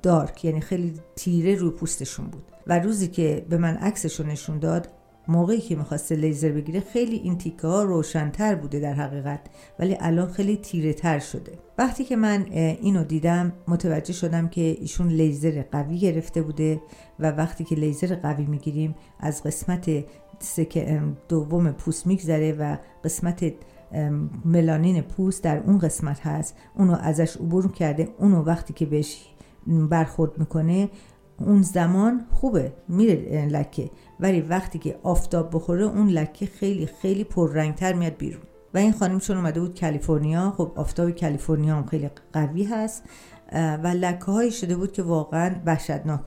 دارک 0.03 0.45
یعنی 0.45 0.61
خیلی 0.61 0.93
تیره 1.15 1.55
روی 1.55 1.71
پوستشون 1.71 2.25
بود. 2.25 2.43
و 2.67 2.79
روزی 2.79 3.07
که 3.07 3.45
به 3.49 3.57
من 3.57 3.75
عکسش 3.75 4.19
نشون 4.19 4.59
داد 4.59 4.89
موقعی 5.27 5.61
که 5.61 5.75
می‌خواسته 5.75 6.15
لیزر 6.15 6.51
بگیره 6.51 6.79
خیلی 6.79 7.15
این 7.15 7.37
تیکه 7.37 7.67
ها 7.67 7.83
روشنتر 7.83 8.55
بوده 8.55 8.79
در 8.79 8.93
حقیقت 8.93 9.39
ولی 9.79 9.97
الان 9.99 10.31
خیلی 10.31 10.57
تیره 10.57 10.93
تر 10.93 11.19
شده. 11.19 11.51
وقتی 11.77 12.03
که 12.03 12.15
من 12.15 12.45
اینو 12.51 13.03
دیدم 13.03 13.53
متوجه 13.67 14.13
شدم 14.13 14.47
که 14.47 14.61
ایشون 14.61 15.07
لیزر 15.07 15.63
قوی 15.71 15.99
گرفته 15.99 16.41
بوده 16.41 16.81
و 17.19 17.31
وقتی 17.31 17.63
که 17.63 17.75
لیزر 17.75 18.15
قوی 18.15 18.45
می‌گیریم 18.45 18.95
از 19.19 19.43
قسمت 19.43 19.89
دوم 21.27 21.71
پوست 21.71 22.07
میگذره 22.07 22.51
و 22.51 22.77
قسمت 23.03 23.53
ملانین 24.45 25.01
پوست 25.01 25.43
در 25.43 25.57
اون 25.57 25.79
قسمت 25.79 26.27
هست. 26.27 26.55
اونو 26.75 26.97
ازش 27.01 27.37
عبور 27.37 27.71
کرده 27.71 28.09
اونو 28.19 28.43
وقتی 28.43 28.73
که 28.73 28.85
بهش 28.85 29.25
برخورد 29.67 30.37
می‌کنه 30.37 30.89
اون 31.39 31.61
زمان 31.61 32.25
خوبه 32.31 32.73
میره 32.87 33.45
لکه. 33.45 33.89
ولی 34.19 34.41
وقتی 34.41 34.79
که 34.79 34.99
آفتاب 35.03 35.49
بخوره 35.53 35.83
اون 35.83 36.07
لکه 36.07 36.45
خیلی 36.45 36.85
خیلی 37.01 37.23
پررنگتر 37.23 37.93
میاد 37.93 38.17
بیرون. 38.17 38.41
و 38.73 38.77
این 38.77 38.93
خانم 38.93 39.19
چون 39.19 39.37
اومده 39.37 39.59
بود 39.59 39.79
کالیفرنیا 39.79 40.53
خب 40.57 40.71
آفتاب 40.75 41.11
کالیفرنیا 41.11 41.75
هم 41.75 41.85
خیلی 41.85 42.09
قوی 42.33 42.63
هست 42.63 43.03
و 43.53 43.87
لکه 43.87 44.25
هایی 44.25 44.51
شده 44.51 44.75
بود 44.75 44.91
که 44.91 45.03
واقعا 45.03 45.55
وحشتناک 45.65 46.19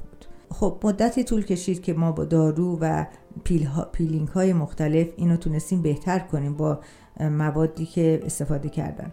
خب 0.50 0.80
مدتی 0.84 1.24
طول 1.24 1.44
کشید 1.44 1.82
که 1.82 1.92
ما 1.92 2.12
با 2.12 2.24
دارو 2.24 2.78
و 2.80 3.06
peel 3.44 3.68
peeling 3.92 4.28
های 4.28 4.52
مختلف 4.52 5.08
اینو 5.16 5.36
تونستیم 5.36 5.82
بهتر 5.82 6.18
کنیم 6.18 6.54
با 6.54 6.80
موادی 7.20 7.86
که 7.86 8.20
استفاده 8.24 8.68
کردن. 8.68 9.12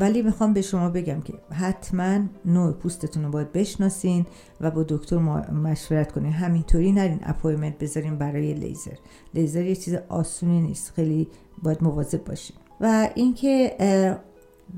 ولی 0.00 0.22
می‌خوام 0.22 0.52
به 0.52 0.62
شما 0.62 0.88
بگم 0.90 1.20
که 1.20 1.32
حتما 1.50 2.20
نوع 2.44 2.72
پوستتون 2.72 3.24
رو 3.24 3.30
باید 3.30 3.52
بشناسین 3.52 4.26
و 4.60 4.70
با 4.70 4.82
دکتر 4.88 5.18
مشورت 5.52 6.12
کنین. 6.12 6.32
همینطوری 6.32 6.92
نرین 6.92 7.20
appointment 7.22 7.78
بذارین 7.78 8.18
برای 8.18 8.54
لیزر. 8.54 8.96
لیزر 9.34 9.64
یه 9.64 9.76
چیز 9.76 9.94
آسونی 10.08 10.60
نیست. 10.60 10.92
خیلی 10.96 11.28
باید 11.62 11.84
مواظب 11.84 12.24
باشین. 12.24 12.56
و 12.80 13.08
اینکه 13.14 13.76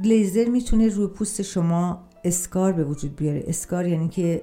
لیزر 0.03 0.45
می‌تونه 0.45 0.89
روی 0.89 1.07
پوست 1.07 1.43
شما 1.43 1.99
scar 2.25 2.73
به 2.73 2.85
وجود 2.85 3.17
بیاره. 3.17 3.45
scar 3.47 3.87
یعنی 3.87 4.09
که 4.09 4.43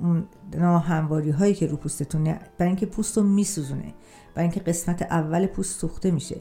اون 0.00 0.24
ناهمواری 0.54 1.30
هایی 1.30 1.54
که 1.54 1.66
رو 1.66 1.76
پوستتون 1.76 2.24
برای 2.24 2.68
اینکه 2.68 2.86
پوست 2.86 3.16
رو 3.16 3.22
میسوزونه 3.22 3.94
برای 4.34 4.48
اینکه 4.48 4.60
قسمت 4.60 5.02
اول 5.02 5.46
پوست 5.46 5.80
سوخته 5.80 6.10
میشه. 6.10 6.36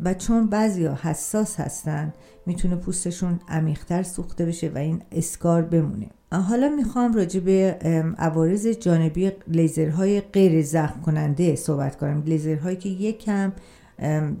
و 0.00 0.14
چون 0.14 0.46
بعضی 0.46 0.84
ها 0.84 0.94
حساس 1.02 1.60
هستن 1.60 2.12
می‌تونه 2.46 2.76
پوستشون 2.76 3.40
عمیقتر 3.48 4.02
سوخته 4.02 4.44
بشه 4.44 4.70
و 4.74 4.78
این 4.78 5.02
اسکار 5.12 5.62
بمونه. 5.62 6.06
حالا 6.32 6.68
می‌خوام 6.68 7.12
راجع 7.12 7.40
به 7.40 7.78
عوارض 8.18 8.66
جانبی 8.66 9.32
لیزرهای 9.48 10.20
غیر 10.20 10.62
زخم 10.62 11.00
کننده 11.00 11.56
صحبت 11.56 11.96
کنم. 11.96 12.22
لیزرهایی 12.22 12.76
که 12.76 12.88
یکم 12.88 13.52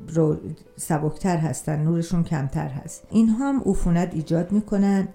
رو 0.08 0.36
سبکتر 0.76 1.36
هستن 1.36 1.82
نورشون 1.82 2.24
کمتر 2.24 2.68
هست. 2.68 3.06
اینها 3.10 3.48
هم 3.48 3.62
عفونت 3.66 4.14
ایجاد 4.14 4.52
می‌کنن 4.52 5.08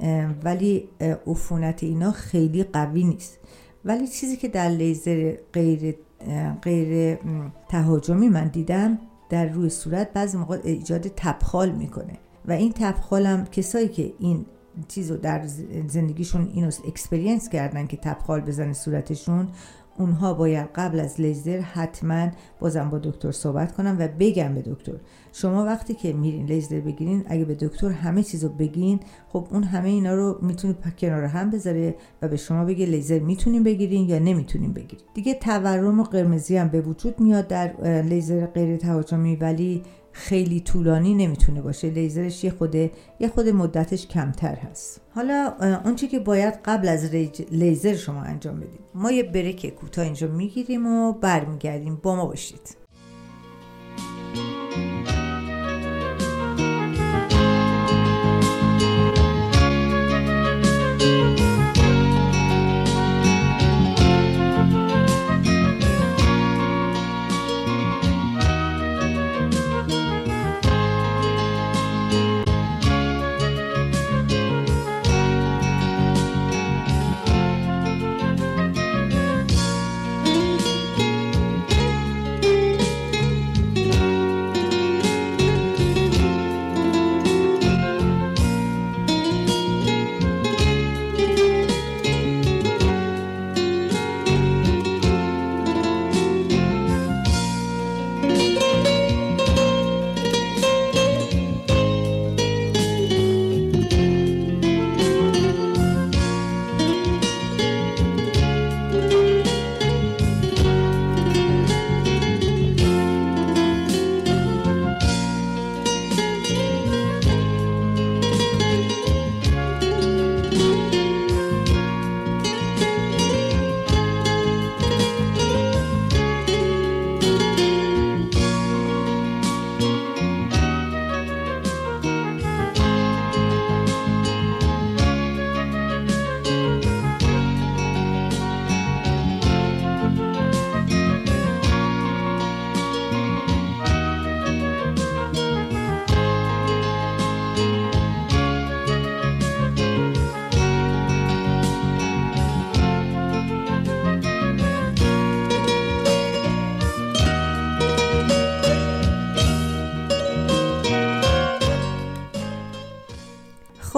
ولی 0.43 0.89
عفونت 1.27 1.83
اینا 1.83 2.12
خیلی 2.12 2.63
قوی 2.63 3.03
نیست. 3.03 3.38
ولی 3.86 4.08
چیزی 4.08 4.38
که 4.38 4.48
در 4.48 4.70
لیزر 4.70 5.36
غیر 5.54 5.96
غیر 6.62 7.18
تهاجمی 7.70 8.30
من 8.30 8.48
دیدم 8.48 9.00
در 9.30 9.46
روی 9.46 9.70
صورت 9.70 10.14
بعضی 10.14 10.38
موقع 10.38 10.60
ایجاد 10.64 11.08
تبخال 11.16 11.72
می‌کنه. 11.72 12.18
و 12.46 12.52
این 12.52 12.72
تبخال 12.76 13.26
هم 13.26 13.46
کسایی 13.46 13.88
که 13.88 14.14
این 14.20 14.46
چیز 14.88 15.12
رو 15.12 15.18
در 15.18 15.48
زندگیشون 15.88 16.52
اینو 16.54 16.72
experience 16.88 17.50
کردن 17.50 17.88
که 17.88 17.98
تبخال 17.98 18.42
بزنه 18.42 18.74
صورتشون 18.74 19.48
اونها 19.98 20.33
باید 20.33 20.69
قبل 20.75 21.00
از 21.00 21.21
لیزر 21.21 21.60
حتما 21.60 22.27
بازم 22.60 22.89
با 22.89 23.00
دکتر 23.00 23.31
صحبت 23.31 23.71
کنن 23.72 23.96
و 24.00 24.07
بگن 24.20 24.53
به 24.53 24.62
دکتر. 24.62 24.93
شما 25.33 25.65
وقتی 25.65 25.93
که 25.93 26.13
میرین 26.13 26.45
لیزر 26.45 26.79
بگیرین 26.79 27.24
اگه 27.27 27.45
به 27.45 27.55
دکتر 27.55 27.89
همه 27.89 28.24
چیزو 28.24 28.50
بگین 28.50 29.00
خب 29.29 29.48
اون 29.51 29.63
همه 29.63 29.89
اینا 29.89 30.13
رو 30.13 30.38
می‌تونه 30.41 30.75
کنار 30.98 31.24
هم 31.24 31.50
بذاره 31.50 31.95
و 32.21 32.27
به 32.27 32.38
شما 32.38 32.65
بگه 32.65 32.86
لیزر 32.86 33.19
می‌تونین 33.19 33.63
بگیرین 33.63 34.10
یا 34.10 34.19
نمی‌تونین 34.19 34.74
بگیرین. 34.74 35.05
دیگه 35.13 35.33
تورم 35.33 36.00
و 36.00 36.03
قرمزی 36.03 36.57
هم 36.57 36.67
به 36.67 36.81
وجود 36.81 37.19
میاد 37.19 37.48
در 37.48 38.01
لیزر 38.01 38.45
غیر 38.45 38.77
تهاجمی 38.77 39.36
ولی 39.36 39.83
خیلی 40.12 40.60
طولانی 40.60 41.13
نمی‌تونه 41.13 41.62
باشه. 41.62 41.89
لیزرش 41.89 42.44
یه 42.44 42.51
خود 42.51 42.75
یه 42.75 43.27
خود 43.34 43.50
مدتش 43.50 44.08
کمتر 44.08 44.56
هست. 44.56 45.01
حالا 45.15 45.53
آنچه 45.86 46.08
که 46.08 46.20
باید 46.20 46.53
قبل 46.65 46.88
از 46.88 47.15
لیزر 47.51 47.96
شما 47.96 48.22
انجام 48.22 48.60
بدیم. 48.60 48.80
ما 48.96 49.12
یه 49.12 49.24
بریک 49.24 49.75
کوتاه 49.75 50.06
اینجا 50.06 50.27
می‌گیریم 50.27 50.88
و 50.88 51.13
برمیگردیم. 51.13 52.00
با 52.03 52.15
ما 52.15 52.25
باشید. 52.25 52.81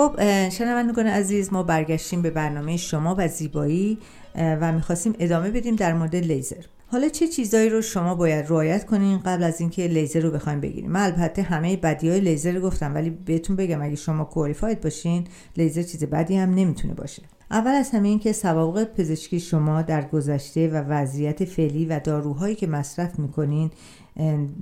خب 0.03 0.50
شنوندگان 0.50 1.07
عزیز 1.07 1.53
ما 1.53 1.63
برگشتیم 1.63 2.22
به 2.22 2.29
برنامه 2.29 2.77
شما 2.77 3.15
و 3.17 3.27
زیبایی 3.27 3.98
و 4.36 4.72
می‌خواستیم 4.72 5.13
ادامه 5.19 5.51
بدیم 5.51 5.75
در 5.75 5.93
مورد 5.93 6.15
لیزر. 6.15 6.63
حالا 6.88 7.10
چه 7.10 7.27
چیزایی 7.27 7.69
رو 7.69 7.81
شما 7.81 8.15
باید 8.15 8.45
رعایت 8.50 8.86
کنین 8.86 9.19
قبل 9.19 9.43
از 9.43 9.62
اینکه 9.62 9.88
لیزر 9.88 10.19
رو 10.19 10.31
بخوایم 10.31 10.60
بگیریم؟ 10.62 10.91
من 10.91 11.01
البته 11.01 11.41
همه 11.41 11.77
بدی 11.77 12.10
های 12.10 12.19
لیزر 12.19 12.51
رو 12.51 12.62
گفتم 12.62 12.93
ولی 12.93 13.10
بهتون 13.10 13.55
بگم 13.55 13.81
اگه 13.81 13.95
شما 13.95 14.24
کوالیفاید 14.24 14.81
باشین 14.81 15.27
لیزر 15.57 15.81
چیز 15.81 16.03
بدی 16.03 16.36
هم 16.36 16.53
نمی‌تونه 16.53 16.93
باشه. 16.93 17.23
اول 17.51 17.71
از 17.71 17.91
همه 17.91 18.08
این 18.08 18.19
که 18.19 18.32
سوابق 18.32 18.84
پزشکی 18.84 19.39
شما 19.39 19.82
در 19.82 20.01
گذشته 20.01 20.67
و 20.67 20.75
وضعیت 20.75 21.45
فعلی 21.45 21.86
و 21.86 21.99
داروهایی 21.99 22.56
که 22.56 22.67
مصرف 22.67 23.19
می‌کنین 23.19 23.71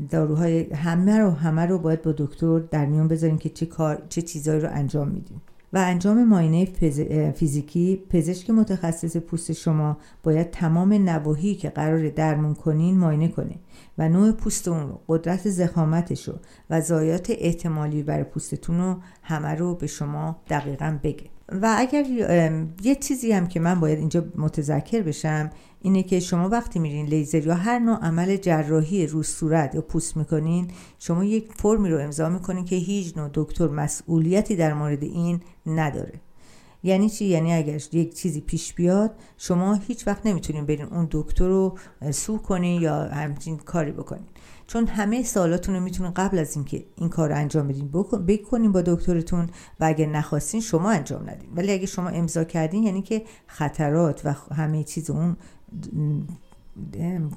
داروهای 0.09 0.73
همه 0.73 1.19
رو 1.19 1.29
همه 1.31 1.65
رو 1.65 1.79
باید 1.79 2.01
با 2.01 2.13
دکتر 2.17 2.59
در 2.59 2.85
میون 2.85 3.07
بذاریم 3.07 3.37
که 3.37 3.49
چه 3.49 3.65
کار 3.65 4.03
چه 4.09 4.21
چیزایی 4.21 4.61
رو 4.61 4.69
انجام 4.71 5.07
میدیم. 5.07 5.41
و 5.73 5.77
انجام 5.77 6.23
ماینه 6.23 6.65
فیزیکی 7.31 8.03
پزشک 8.09 8.49
متخصص 8.49 9.17
پوست 9.17 9.51
شما 9.51 9.97
باید 10.23 10.51
تمام 10.51 10.93
نواحی 10.93 11.55
که 11.55 11.69
قرار 11.69 12.09
درمون 12.09 12.53
کنین 12.53 12.97
ماینه 12.97 13.27
کنه 13.27 13.55
و 13.97 14.09
نوع 14.09 14.31
پوست 14.31 14.67
اون 14.67 14.87
رو 14.87 14.99
قدرت 15.07 15.49
زخامتش 15.49 16.27
رو 16.27 16.33
و 16.69 16.81
زایات 16.81 17.31
احتمالی 17.37 18.03
برای 18.03 18.23
پوستتون 18.23 18.77
رو 18.77 18.95
همه 19.23 19.55
رو 19.55 19.75
به 19.75 19.87
شما 19.87 20.35
دقیقا 20.49 20.99
بگه. 21.03 21.25
و 21.51 21.75
اگر 21.77 22.05
یه 22.83 22.95
چیزی 22.95 23.31
هم 23.31 23.47
که 23.47 23.59
من 23.59 23.79
باید 23.79 23.99
اینجا 23.99 24.25
متذکر 24.35 25.01
بشم 25.01 25.49
اینه 25.81 26.03
که 26.03 26.19
شما 26.19 26.49
وقتی 26.49 26.79
میرین 26.79 27.05
لیزر 27.05 27.47
یا 27.47 27.55
هر 27.55 27.79
نوع 27.79 27.99
عمل 27.99 28.37
جراحی 28.37 29.07
رو 29.07 29.23
صورت 29.23 29.75
یا 29.75 29.81
پوست 29.81 30.17
می‌کنین 30.17 30.67
شما 30.99 31.25
یک 31.25 31.49
فرمی 31.55 31.89
رو 31.89 31.99
امضا 31.99 32.29
می‌کنین 32.29 32.65
که 32.65 32.75
هیچ 32.75 33.17
نوع 33.17 33.29
دکتر 33.33 33.67
مسئولیتی 33.67 34.55
در 34.55 34.73
مورد 34.73 35.03
این 35.03 35.41
نداره. 35.65 36.13
یعنی 36.83 37.09
چی؟ 37.09 37.25
یعنی 37.25 37.53
اگر 37.53 37.81
یک 37.91 38.13
چیزی 38.15 38.41
پیش 38.41 38.73
بیاد 38.73 39.11
شما 39.37 39.73
هیچ 39.73 40.07
وقت 40.07 40.25
نمی‌تونین 40.25 40.65
برین 40.65 40.85
اون 40.85 41.07
دکتر 41.11 41.47
رو 41.47 41.77
سو 42.11 42.37
کنین 42.37 42.81
یا 42.81 43.03
همچین 43.03 43.57
کاری 43.57 43.91
بکنین. 43.91 44.25
چون 44.71 44.87
همه 44.87 45.23
سوالاتون 45.23 45.75
رو 45.75 45.81
می‌تونین 45.81 46.11
قبل 46.11 46.39
از 46.39 46.55
اینکه 46.55 46.83
این 46.95 47.09
کار 47.09 47.29
رو 47.29 47.35
انجام 47.35 47.67
بدین 47.67 47.91
بکنین 48.27 48.71
با 48.71 48.81
دکترتون 48.81 49.49
و 49.79 49.85
اگر 49.85 50.05
نخواستین 50.05 50.61
شما 50.61 50.91
انجام 50.91 51.29
ندین. 51.29 51.49
ولی 51.55 51.71
اگه 51.71 51.85
شما 51.85 52.09
امضا 52.09 52.43
کردین 52.43 52.83
یعنی 52.83 53.01
که 53.01 53.23
خطرات 53.47 54.21
و 54.25 54.35
همه 54.55 54.83
چیز 54.83 55.09
اون 55.09 55.37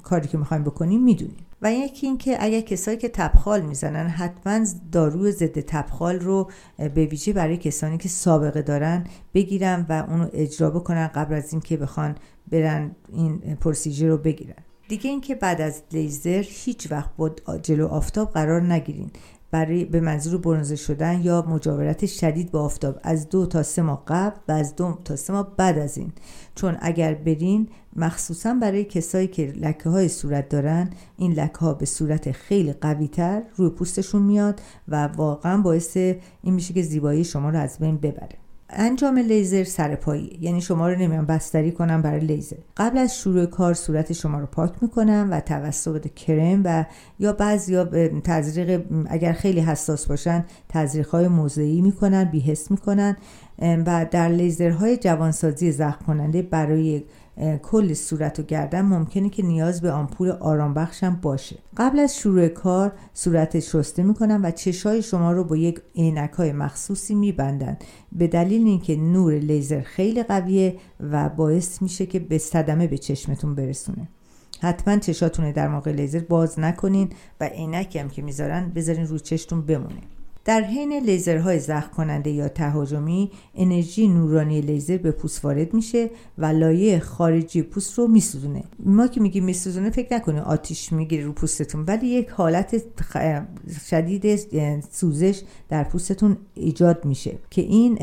کاری 0.03 0.27
که 0.27 0.37
می‌خوایم 0.37 0.63
بکنیم 0.63 1.03
می‌دونیم 1.03 1.45
و 1.61 1.73
یکی 1.73 2.07
اینکه 2.07 2.43
اگر 2.43 2.61
کسایی 2.61 2.97
که 2.97 3.09
تبخال 3.09 3.61
می‌زنن 3.61 4.07
حتما 4.07 4.65
دارو 4.91 5.31
ضد 5.31 5.59
تبخال 5.59 6.19
رو 6.19 6.51
به 6.77 7.05
ویژه 7.05 7.33
برای 7.33 7.57
کسانی 7.57 7.97
که 7.97 8.09
سابقه 8.09 8.61
دارن 8.61 9.03
بگیرن 9.33 9.85
و 9.89 10.05
اونو 10.09 10.27
اجرا 10.33 10.69
بکنن 10.69 11.07
قبل 11.07 11.33
از 11.33 11.53
اینکه 11.53 11.77
بخوان 11.77 12.15
برن 12.51 12.95
این 13.13 13.37
پروسیجر 13.37 14.07
رو 14.07 14.17
بگیرن. 14.17 14.64
دیگه 14.87 15.09
اینکه 15.09 15.35
بعد 15.35 15.61
از 15.61 15.81
لیزر 15.91 16.43
هیچ 16.47 16.91
وقت 16.91 17.09
با 17.17 17.29
جلو 17.63 17.87
آفتاب 17.87 18.31
قرار 18.31 18.61
نگیرین. 18.61 19.11
برای 19.51 19.85
به 19.85 19.99
منظور 19.99 20.37
برنزه 20.37 20.75
شدن 20.75 21.21
یا 21.21 21.45
مجاورت 21.49 22.05
شدید 22.05 22.51
با 22.51 22.61
آفتاب. 22.61 22.99
از 23.03 23.29
دو 23.29 23.45
تا 23.45 23.63
سه 23.63 23.81
ماه 23.81 24.03
قبل 24.07 24.37
و 24.47 24.51
از 24.51 24.75
دو 24.75 24.99
تا 25.05 25.15
سه 25.15 25.33
ماه 25.33 25.55
بعد 25.57 25.77
از 25.77 25.97
این. 25.97 26.11
چون 26.55 26.77
اگر 26.81 27.13
برین 27.13 27.67
مخصوصا 27.95 28.53
برای 28.53 28.83
کسایی 28.83 29.27
که 29.27 29.53
لکه 29.55 29.89
های 29.89 30.07
صورت 30.07 30.49
دارن 30.49 30.89
این 31.17 31.33
لکه 31.33 31.57
ها 31.57 31.73
به 31.73 31.85
صورت 31.85 32.31
خیلی 32.31 32.73
قوی 32.73 33.07
تر 33.07 33.43
روی 33.55 33.69
پوستشون 33.69 34.21
میاد 34.21 34.61
و 34.87 35.07
واقعا 35.07 35.61
باعث 35.61 35.97
این 35.97 36.53
میشه 36.53 36.73
که 36.73 36.81
زیبایی 36.81 37.23
شما 37.23 37.49
رو 37.49 37.59
از 37.59 37.79
بین 37.79 37.97
ببره. 37.97 38.44
انجام 38.69 39.17
لیزر 39.17 39.63
سرپایی 39.63 40.37
یعنی 40.41 40.61
شما 40.61 40.89
رو 40.89 40.99
نمیان 40.99 41.25
بستری 41.25 41.71
کنم 41.71 42.01
برای 42.01 42.19
لیزر. 42.19 42.55
قبل 42.77 42.97
از 42.97 43.17
شروع 43.17 43.45
کار 43.45 43.73
صورت 43.73 44.13
شما 44.13 44.39
رو 44.39 44.45
پاک 44.45 44.73
می‌کنم 44.81 45.27
و 45.31 45.39
توسط 45.39 46.13
کرم 46.13 46.61
و 46.65 46.85
یا 47.19 47.33
بعضی 47.33 47.73
یا 47.73 47.89
تزریق 48.23 48.83
اگر 49.07 49.33
خیلی 49.33 49.59
حساس 49.59 50.07
باشن 50.07 50.45
تزریق 50.69 51.09
های 51.09 51.27
موضعی 51.27 51.81
می‌کنن 51.81 52.23
بیهست 52.23 52.71
می‌کنن 52.71 53.17
و 53.59 54.05
در 54.11 54.29
لیزرهای 54.29 54.97
جوانسازی 54.97 55.71
زخم 55.71 56.05
کننده 56.05 56.41
برای 56.41 57.03
کل 57.63 57.93
صورت 57.93 58.39
و 58.39 58.43
گردن 58.43 58.81
ممکنه 58.81 59.29
که 59.29 59.43
نیاز 59.43 59.81
به 59.81 59.91
آمپول 59.91 60.29
آرام 60.29 60.73
بخشم 60.73 61.19
باشه. 61.21 61.57
قبل 61.77 61.99
از 61.99 62.17
شروع 62.17 62.47
کار 62.47 62.91
صورت 63.13 63.59
شسته 63.59 64.03
می‌کنن 64.03 64.41
و 64.45 64.51
چشای 64.51 65.01
شما 65.01 65.31
رو 65.31 65.43
با 65.43 65.57
یک 65.57 65.81
عینک 65.95 66.31
های 66.31 66.51
مخصوصی 66.51 67.15
میبندن. 67.15 67.77
به 68.11 68.27
دلیل 68.27 68.67
اینکه 68.67 68.95
نور 68.95 69.33
لیزر 69.33 69.81
خیلی 69.81 70.23
قویه 70.23 70.75
و 70.99 71.29
باعث 71.29 71.81
میشه 71.81 72.05
که 72.05 72.19
به 72.19 72.37
صدمه 72.37 72.87
به 72.87 72.97
چشمتون 72.97 73.55
برسونه. 73.55 74.09
حتما 74.61 74.97
چشاتون 74.97 75.51
در 75.51 75.67
موقع 75.67 75.91
لیزر 75.91 76.19
باز 76.19 76.59
نکنین 76.59 77.09
و 77.41 77.45
عینکی 77.45 77.99
هم 77.99 78.09
که 78.09 78.21
می‌ذارن 78.21 78.71
بذارین 78.75 79.07
رو 79.07 79.19
چشتون 79.19 79.61
بمونه. 79.61 80.01
در 80.45 80.61
حین 80.61 80.93
لیزرهای 80.93 81.59
زخم 81.59 81.91
کننده 81.97 82.29
یا 82.29 82.47
تهاجمی 82.47 83.31
انرژی 83.55 84.07
نورانی 84.07 84.61
لیزر 84.61 84.97
به 84.97 85.11
پوست 85.11 85.45
وارد 85.45 85.73
میشه 85.73 86.09
و 86.37 86.45
لایه 86.45 86.99
خارجی 86.99 87.61
پوست 87.61 87.99
رو 87.99 88.07
میسوزونه. 88.07 88.63
ما 88.79 89.07
که 89.07 89.21
میگیم 89.21 89.43
میسوزونه 89.43 89.89
فکر 89.89 90.15
نکنید 90.15 90.43
آتیش 90.43 90.91
می‌گیره 90.93 91.25
رو 91.25 91.31
پوستتون 91.31 91.83
ولی 91.87 92.07
یک 92.07 92.29
حالت 92.29 92.83
شدید 93.89 94.35
سوزش 94.91 95.41
در 95.69 95.83
پوستتون 95.83 96.37
ایجاد 96.53 97.05
میشه 97.05 97.37
که 97.49 97.61
این 97.61 97.97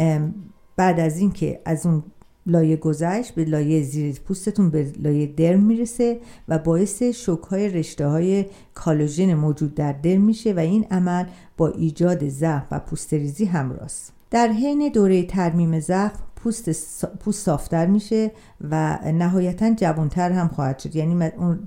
بعد 0.77 1.01
از 1.01 1.19
اینکه 1.19 1.61
از 1.65 1.87
اون 1.87 2.03
لایه 2.47 2.77
گذشت 2.77 3.35
به 3.35 3.45
لایه 3.45 3.83
زیر 3.83 4.21
پوستتون 4.21 4.71
به 4.71 4.93
لایه 4.99 5.27
درم 5.27 5.63
می‌رسه 5.63 6.21
و 6.49 6.59
باعث 6.59 7.03
شوک 7.03 7.43
های 7.43 7.69
رشته 7.69 8.07
های 8.07 8.47
کلاژن 8.75 9.35
موجود 9.35 9.75
در 9.75 9.93
درم 9.93 10.21
میشه 10.21 10.53
و 10.53 10.59
این 10.59 10.87
عمل 10.91 11.25
با 11.57 11.69
ایجاد 11.69 12.29
زخم 12.29 12.67
و 12.71 12.79
پوست‌ریزی 12.79 13.45
همراهست. 13.45 14.13
در 14.31 14.49
حین 14.49 14.91
دوره 14.95 15.23
ترمیم 15.23 15.81
زخم 15.81 16.19
پوست, 16.37 17.07
پوست 17.07 17.45
صافتر 17.45 17.87
میشه 17.87 18.31
و 18.71 18.99
نهایتا 19.05 19.75
جوانتر 19.75 20.33
هم 20.33 20.49
خواهد 20.49 20.79
شد. 20.79 20.97
یعنی 20.97 21.25
اون 21.25 21.59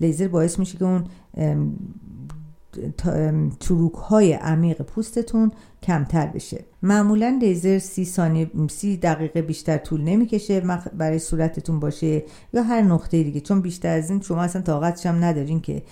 لیزر 0.00 0.28
باعث 0.28 0.58
میشه 0.58 0.78
که 0.78 0.84
اون 0.84 1.04
چروک 3.60 3.94
های 3.94 4.32
عمیق 4.32 4.82
پوستتون 4.82 5.52
کمتر 5.84 6.26
بشه. 6.26 6.64
معمولا 6.82 7.38
لیزر 7.42 7.78
سی 7.78 8.04
ثانیه 8.04 8.50
سی 8.70 8.96
دقیقه 8.96 9.42
بیشتر 9.42 9.76
طول 9.76 10.00
نمی‌کشه 10.00 10.62
برای 10.98 11.18
صورتتون 11.18 11.80
باشه 11.80 12.22
یا 12.52 12.62
هر 12.62 12.82
نقطه 12.82 13.22
دیگه. 13.22 13.40
چون 13.40 13.60
بیشتر 13.60 13.96
از 13.96 14.10
این 14.10 14.20
شما 14.20 14.42
اصلا 14.42 14.62
طاقتش 14.62 15.06
هم 15.06 15.24
ندارین 15.24 15.60
که 15.60 15.82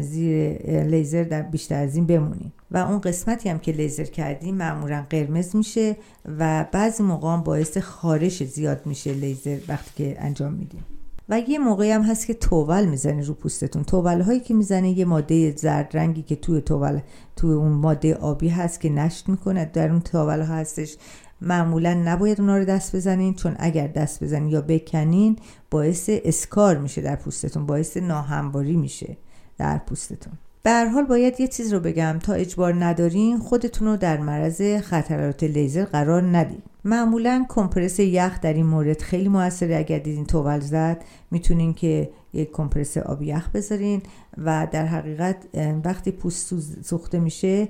زیر 0.00 0.52
لیزر 0.82 1.22
در 1.22 1.42
بیشتر 1.42 1.82
از 1.82 1.96
این 1.96 2.06
بمونین. 2.06 2.52
و 2.70 2.76
اون 2.76 3.00
قسمتی 3.00 3.48
هم 3.48 3.58
که 3.58 3.72
لیزر 3.72 4.04
کردیم 4.04 4.54
معمولا 4.54 5.06
قرمز 5.10 5.56
میشه 5.56 5.96
و 6.38 6.66
بعضی 6.72 7.02
موقع 7.02 7.28
هم 7.28 7.42
باعث 7.42 7.78
خارش 7.78 8.44
زیاد 8.44 8.86
میشه 8.86 9.12
لیزر 9.12 9.58
وقتی 9.68 9.90
که 9.96 10.16
انجام 10.20 10.52
میدیم. 10.52 10.84
و 11.28 11.40
یه 11.40 11.58
موقعی 11.58 11.90
هم 11.90 12.02
هست 12.02 12.26
که 12.26 12.34
توول 12.34 12.84
می‌زنه 12.84 13.22
رو 13.22 13.34
پوستتون. 13.34 13.84
توول 13.84 14.20
هایی 14.20 14.40
که 14.40 14.54
می‌زنه 14.54 14.90
یه 14.90 15.04
ماده 15.04 15.56
زرد 15.56 15.96
رنگی 15.96 16.22
که 16.22 16.36
توی 16.36 16.60
توول 16.60 17.00
توی 17.36 17.52
اون 17.52 17.72
ماده 17.72 18.14
آبی 18.14 18.48
هست 18.48 18.80
که 18.80 18.88
نشت 18.90 19.28
می‌کنه. 19.28 19.64
در 19.64 19.90
اون 19.90 20.00
توول 20.00 20.40
ها 20.40 20.54
هستش. 20.54 20.96
معمولا 21.40 21.94
نباید 21.94 22.40
اونا 22.40 22.58
رو 22.58 22.64
دست 22.64 22.96
بزنین 22.96 23.34
چون 23.34 23.56
اگر 23.58 23.86
دست 23.86 24.24
بزنین 24.24 24.48
یا 24.48 24.60
بکنین 24.60 25.36
باعث 25.70 26.10
اسکار 26.12 26.78
میشه 26.78 27.00
در 27.00 27.16
پوستتون 27.16 27.66
باعث 27.66 27.96
ناهمواری 27.96 28.76
میشه 28.76 29.16
در 29.58 29.78
پوستتون. 29.78 30.32
به 30.62 30.70
هر 30.70 30.86
حال 30.86 31.04
باید 31.04 31.40
یه 31.40 31.48
چیز 31.48 31.72
رو 31.72 31.80
بگم. 31.80 32.18
تا 32.22 32.32
اجبار 32.32 32.84
ندارین 32.84 33.38
خودتون 33.38 33.88
رو 33.88 33.96
در 33.96 34.20
معرض 34.20 34.62
خطرات 34.82 35.44
لیزر 35.44 35.84
قرار 35.84 36.36
ندید 36.36 36.62
معمولا 36.84 37.46
کمپرس 37.48 38.00
یخ 38.00 38.40
در 38.40 38.52
این 38.52 38.66
مورد 38.66 39.02
خیلی 39.02 39.28
موثره. 39.28 39.76
اگر 39.76 39.98
دیدین 39.98 40.26
توول 40.26 40.60
زد 40.60 41.04
می‌تونین 41.30 41.74
که 41.74 42.10
یک 42.32 42.50
کمپرس 42.52 42.96
آب 42.96 43.22
یخ 43.22 43.50
بذارین 43.50 44.02
و 44.38 44.68
در 44.72 44.86
حقیقت 44.86 45.36
وقتی 45.84 46.10
پوست 46.10 46.54
سوخته 46.82 47.18
میشه 47.18 47.68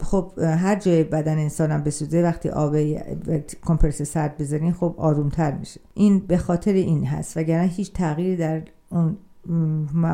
خب 0.00 0.32
هر 0.38 0.76
جای 0.76 1.04
بدن 1.04 1.38
انسانم 1.38 1.82
بسوزه 1.82 2.22
وقتی 2.22 2.48
آب 2.48 2.76
کمپرس 3.66 4.02
سرد 4.02 4.36
بذارین 4.36 4.72
خب 4.72 4.94
آرومتر 4.98 5.52
میشه. 5.52 5.80
این 5.94 6.18
به 6.18 6.36
خاطر 6.36 6.72
این 6.72 7.06
هست. 7.06 7.36
وگرنه 7.36 7.66
هیچ 7.66 7.92
تغییری 7.92 8.36
در 8.36 8.62
اون 8.90 9.16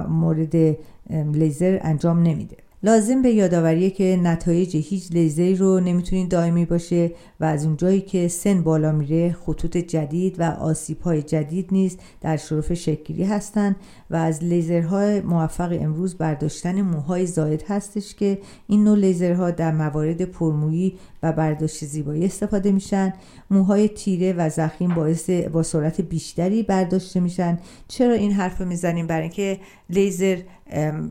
مورد 0.09 0.77
لیزر 1.11 1.79
انجام 1.83 2.23
نمیده. 2.23 2.57
لازم 2.83 3.23
به 3.23 3.31
یادآوریه 3.31 3.91
که 3.91 4.21
نتایج 4.23 4.77
هیچ 4.77 5.13
لیزری 5.13 5.55
رو 5.55 5.81
نمی‌تونید 5.81 6.31
دائمی 6.31 6.65
باشه 6.65 7.13
و 7.41 7.45
از 7.45 7.65
اونجایی 7.65 8.01
که 8.01 8.29
سن 8.29 8.63
بالا 8.63 8.93
میره 8.93 9.33
خطوط 9.33 9.77
جدید 9.77 10.41
و 10.41 10.43
آسیب 10.43 11.01
های 11.01 11.23
جدید 11.23 11.69
نیز 11.73 11.97
در 12.21 12.37
شرف 12.37 12.75
شکلی 12.75 13.25
هستند 13.25 13.77
و 14.11 14.17
از 14.17 14.45
لیزرهای 14.45 15.21
موفق 15.21 15.79
امروز 15.81 16.15
برداشتن 16.15 16.81
موهای 16.81 17.27
زاید 17.27 17.65
هستش 17.69 18.15
که 18.15 18.39
این 18.67 18.85
نوع 18.85 18.99
لیزرها 18.99 19.51
در 19.51 19.73
موارد 19.73 20.23
پرمویی 20.23 20.99
و 21.23 21.33
برداشت 21.33 21.85
زیبایی 21.85 22.25
استفاده 22.25 22.73
میشن. 22.73 23.13
موهای 23.51 23.89
تیره 23.89 24.33
و 24.33 24.49
زخیم 24.49 24.95
باعث 24.95 25.31
با 25.31 25.63
سرعت 25.63 26.01
بیشتری 26.01 26.63
برداشته 26.63 27.21
میشن. 27.21 27.59
چرا 27.89 28.15
این 28.15 28.33
حرف 28.33 28.61
می‌زنیم؟ 28.61 29.07
برای 29.07 29.23
اینکه 29.23 29.59
لیزر 29.91 30.39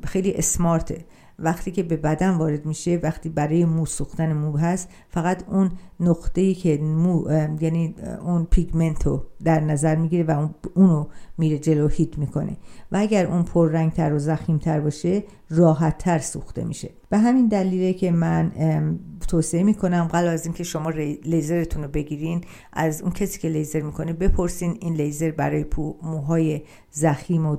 خیلی 0.03 0.33
اسمارته. 0.33 1.05
وقتی 1.39 1.71
که 1.71 1.83
به 1.83 1.97
بدن 1.97 2.29
وارد 2.29 2.65
میشه 2.65 2.99
وقتی 3.03 3.29
برای 3.29 3.65
مو 3.65 3.85
سوختن 3.85 4.33
مو 4.33 4.57
هست 4.57 4.89
فقط 5.09 5.43
اون 5.49 5.71
نقطه 5.99 6.41
ای 6.41 6.53
که 6.53 6.77
مو 6.77 7.31
یعنی 7.61 7.95
اون 8.21 8.45
پیگمنتو 8.45 9.23
در 9.43 9.59
نظر 9.59 9.95
می‌گیره 9.95 10.23
و 10.23 10.31
اون 10.31 10.55
اونو 10.75 11.07
میره 11.37 11.59
جلو 11.59 11.87
heat 11.87 12.17
می‌کنه. 12.17 12.57
و 12.91 12.97
اگر 12.97 13.25
اون 13.25 13.43
پر 13.43 13.89
تر 13.89 14.13
و 14.13 14.19
ضخیم 14.19 14.57
تر 14.57 14.79
باشه 14.79 15.23
راحت 15.49 15.97
تر 15.97 16.19
سوخته 16.19 16.63
میشه. 16.63 16.89
به 17.09 17.17
همین 17.17 17.47
دلیله 17.47 17.93
که 17.93 18.11
من 18.11 18.51
توصیه 19.27 19.63
می‌کنم 19.63 20.09
قبل 20.13 20.27
از 20.27 20.45
اینکه 20.45 20.63
شما 20.63 20.89
لیزرتون 21.25 21.83
رو 21.83 21.89
بگیرین 21.89 22.41
از 22.73 23.01
اون 23.01 23.11
کسی 23.11 23.39
که 23.39 23.49
لیزر 23.49 23.81
می‌کنه 23.81 24.13
بپرسین 24.13 24.77
این 24.81 24.93
لیزر 24.93 25.31
برای 25.31 25.65
موهای 26.03 26.61
ضخیم 26.91 27.45
و 27.45 27.55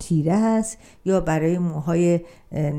تیره 0.00 0.36
هست 0.36 0.78
یا 1.04 1.20
برای 1.20 1.58
موهای 1.58 2.20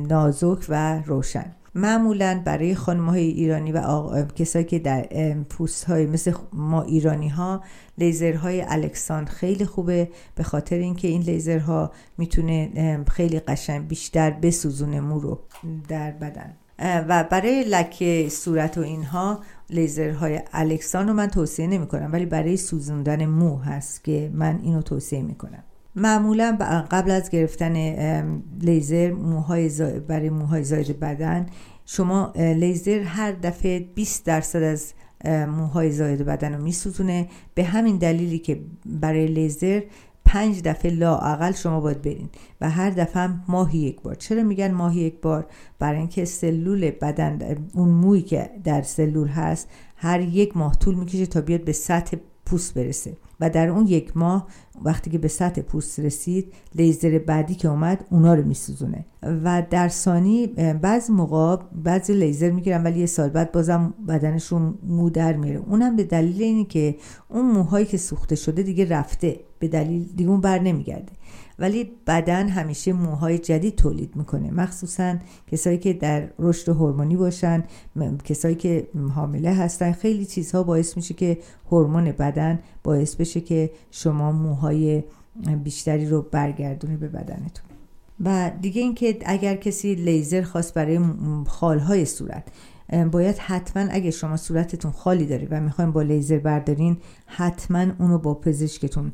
نازک 0.07 0.65
و 0.69 1.01
روشن. 1.05 1.55
معمولا 1.75 2.41
برای 2.45 2.75
خانم 2.75 3.09
های 3.09 3.23
ایرانی 3.23 3.71
و 3.71 3.81
کسایی 4.25 4.65
که 4.65 4.79
در 4.79 5.33
پوست 5.49 5.83
های 5.83 6.05
مثل 6.05 6.33
ما 6.53 6.81
ایرانی 6.81 7.29
ها 7.29 7.63
لیزرهای 7.97 8.61
الکسان 8.67 9.25
خیلی 9.25 9.65
خوبه. 9.65 10.09
به 10.35 10.43
خاطر 10.43 10.75
اینکه 10.75 11.07
این 11.07 11.21
لیزرها 11.21 11.91
می‌تونه 12.17 13.03
خیلی 13.11 13.39
قشنگ 13.39 13.87
بیشتر 13.87 14.31
بسوزونه 14.31 14.99
مو 14.99 15.19
رو 15.19 15.39
در 15.87 16.11
بدن. 16.11 16.53
و 16.79 17.23
برای 17.31 17.63
لکه 17.63 18.27
صورت 18.29 18.77
و 18.77 18.81
اینها 18.81 19.39
لیزرهای 19.69 20.39
الکسان 20.53 21.07
رو 21.07 21.13
من 21.13 21.27
توصیه 21.27 21.67
نمی 21.67 21.87
کنم 21.87 22.11
ولی 22.13 22.25
برای 22.25 22.57
سوزوندن 22.57 23.25
مو 23.25 23.57
هست 23.57 24.03
که 24.03 24.31
من 24.33 24.59
اینو 24.63 24.81
توصیه 24.81 25.21
می 25.21 25.35
کنم 25.35 25.63
معمولا 25.95 26.57
قبل 26.91 27.11
از 27.11 27.29
گرفتن 27.29 27.75
لیزر 28.61 29.11
موهای 29.11 29.69
برای 30.07 30.29
موهای 30.29 30.63
زاید 30.63 30.99
بدن 30.99 31.45
شما 31.85 32.33
لیزر 32.35 32.99
هر 32.99 33.31
دفعه 33.31 33.79
20 33.79 34.25
درصد 34.25 34.63
از 34.63 34.93
موهای 35.25 35.91
زاید 35.91 36.21
بدن 36.21 36.53
رو 36.53 36.63
میسوزونه. 36.63 37.27
به 37.53 37.63
همین 37.63 37.97
دلیلی 37.97 38.39
که 38.39 38.61
برای 38.85 39.27
لیزر 39.27 39.81
پنج 40.25 40.61
دفعه 40.61 40.91
لااقل 40.91 41.51
شما 41.51 41.79
باید 41.79 42.01
برین 42.01 42.29
و 42.61 42.69
هر 42.69 42.89
دفعه 42.89 43.23
هم 43.23 43.43
ماهی 43.47 43.79
یک 43.79 44.01
بار. 44.01 44.15
چرا 44.15 44.43
میگن 44.43 44.71
ماهی 44.71 45.01
یک 45.01 45.21
بار؟ 45.21 45.45
برای 45.79 45.97
اینکه 45.97 46.25
سلول 46.25 46.91
بدن 46.91 47.57
اون 47.73 47.89
مویی 47.89 48.21
که 48.21 48.49
در 48.63 48.81
سلول 48.81 49.27
هست 49.27 49.69
هر 49.95 50.21
یک 50.21 50.57
ماه 50.57 50.75
طول 50.75 50.95
می‌کشه 50.95 51.25
تا 51.25 51.41
بیاد 51.41 51.63
به 51.63 51.71
سطح 51.71 52.17
پوست 52.45 52.73
برسه. 52.73 53.13
و 53.41 53.49
در 53.49 53.69
اون 53.69 53.87
یک 53.87 54.17
ماه 54.17 54.47
وقتی 54.81 55.09
که 55.09 55.17
به 55.17 55.27
سطح 55.27 55.61
پوست 55.61 55.99
رسید 55.99 56.53
لیزر 56.75 57.19
بعدی 57.19 57.55
که 57.55 57.67
اومد 57.67 58.05
اونا 58.09 58.33
رو 58.33 58.43
میسوزونه. 58.43 59.05
و 59.43 59.63
در 59.69 59.87
ثانی 59.87 60.47
بعض 60.81 61.09
موقع 61.09 61.63
بعضی 61.83 62.13
لیزر 62.13 62.51
می‌گیرن 62.51 62.83
ولی 62.83 62.99
یه 62.99 63.05
سال 63.05 63.29
بعد 63.29 63.51
بازم 63.51 63.93
بدنشون 64.07 64.73
مو 64.83 65.09
در 65.09 65.33
میره. 65.33 65.57
اونم 65.57 65.95
به 65.95 66.03
دلیل 66.03 66.41
اینه 66.41 66.65
که 66.65 66.95
اون 67.29 67.51
موهایی 67.51 67.85
که 67.85 67.97
سوخته 67.97 68.35
شده 68.35 68.63
دیگه 68.63 68.89
رفته. 68.89 69.39
به 69.59 69.67
دلیل 69.67 70.03
دیگه 70.15 70.29
اون 70.29 70.41
بر 70.41 70.59
نمیگرده. 70.59 71.11
ولی 71.59 71.91
بدن 72.07 72.49
همیشه 72.49 72.93
موهای 72.93 73.37
جدید 73.37 73.75
تولید 73.75 74.15
می‌کنه. 74.15 74.51
مخصوصا 74.51 75.15
کسایی 75.51 75.77
که 75.77 75.93
در 75.93 76.27
رشد 76.39 76.69
هورمونی 76.69 77.15
باشن 77.15 77.63
کسایی 78.23 78.55
که 78.55 78.87
حامله 79.15 79.53
هستن. 79.53 79.91
خیلی 79.91 80.25
چیزها 80.25 80.63
باعث 80.63 80.97
میشه 80.97 81.13
که 81.13 81.37
هورمون 81.71 82.11
بدن 82.11 82.59
باعث 82.83 83.15
بشه 83.15 83.41
که 83.41 83.71
شما 83.91 84.31
موهای 84.31 85.03
بیشتری 85.63 86.09
رو 86.09 86.21
برگردونه 86.21 86.97
به 86.97 87.07
بدنتون. 87.07 87.65
و 88.25 88.51
دیگه 88.61 88.81
اینکه 88.81 89.19
اگر 89.25 89.55
کسی 89.55 89.95
لیزر 89.95 90.41
خواست 90.41 90.73
برای 90.73 90.99
خالهای 91.47 92.05
صورت 92.05 92.43
باید 93.11 93.37
حتما 93.37 93.83
اگه 93.91 94.11
شما 94.11 94.37
صورتتون 94.37 94.91
خالی 94.91 95.25
داره 95.25 95.47
و 95.51 95.61
می‌خوایم 95.61 95.91
با 95.91 96.01
لیزر 96.01 96.39
بردارین 96.39 96.97
حتما 97.25 97.85
اونو 97.99 98.17
با 98.17 98.33
پزشکتون 98.33 99.11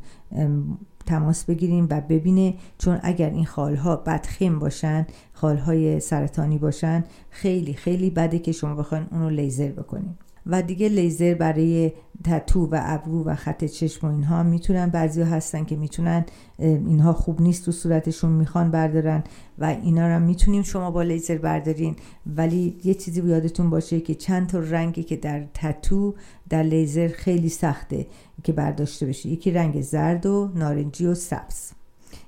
تماس 1.08 1.46
بگیریم 1.46 1.88
و 1.90 2.02
ببینه 2.02 2.54
چون 2.78 3.00
اگر 3.04 3.30
این 3.30 3.46
خالها 3.46 3.96
بدخیم 3.96 4.60
باشن 4.60 5.08
خالهای 5.34 6.00
سرطانی 6.00 6.58
باشن 6.58 7.04
خیلی 7.30 7.74
خیلی 7.74 8.10
بده 8.10 8.40
که 8.40 8.52
شما 8.52 8.76
بخواین 8.76 9.08
اونو 9.12 9.30
لیزر 9.30 9.72
بکنین. 9.72 10.16
و 10.48 10.62
دیگه 10.62 10.90
لیزر 10.90 11.34
برای 11.34 11.92
تتو 12.24 12.66
و 12.66 12.80
ابرو 12.82 13.24
و 13.24 13.36
خط 13.36 13.66
چشم 13.66 14.08
و 14.08 14.10
اینها 14.10 14.44
می‌تونن 14.44 14.90
بعضی 14.90 15.22
هستن 15.22 15.64
که 15.64 15.76
می‌تونن 15.76 16.26
اینها 16.60 17.14
خوب 17.14 17.42
نیست 17.42 17.66
تو 17.66 17.72
صورتشون 17.72 18.32
می‌خوان 18.32 18.72
بردارن 18.72 19.24
و 19.60 19.66
اینا 19.66 20.08
رو 20.08 20.20
می‌تونیم 20.20 20.64
شما 20.64 20.92
با 20.92 21.02
لیزر 21.02 21.38
بردارین. 21.38 21.96
ولی 22.26 22.80
یه 22.84 22.94
چیزی 22.94 23.22
یادتون 23.22 23.70
باشه 23.70 24.02
که 24.02 24.16
چند 24.16 24.48
تا 24.48 24.60
رنگی 24.60 25.04
که 25.04 25.16
در 25.16 25.44
تتو 25.54 26.16
در 26.50 26.64
لیزر 26.64 27.08
خیلی 27.08 27.50
سخته 27.50 28.08
که 28.44 28.54
برداشته 28.54 29.06
بشه. 29.06 29.30
یکی 29.30 29.52
رنگ 29.52 29.82
زرد 29.82 30.26
و 30.26 30.52
نارنجی 30.56 31.06
و 31.06 31.16
سبز. 31.16 31.77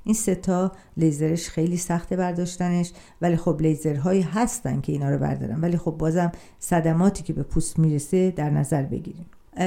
این 0.09 0.15
ستا 0.15 0.71
لیزرش 0.97 1.49
خیلی 1.49 1.77
سخته 1.77 2.15
برداشتنش 2.15 2.91
ولی 3.21 3.35
خب 3.35 3.57
لیزرهایی 3.61 4.21
هستن 4.21 4.81
که 4.81 4.91
اینا 4.91 5.09
رو 5.09 5.17
بردارن. 5.17 5.61
ولی 5.61 5.77
خب 5.77 5.91
بازم 5.91 6.31
صدماتی 6.59 7.23
که 7.23 7.33
به 7.33 7.43
پوست 7.43 7.79
می‌رسه 7.79 8.31
در 8.31 8.49
نظر 8.49 8.83
بگیریم. 8.83 9.25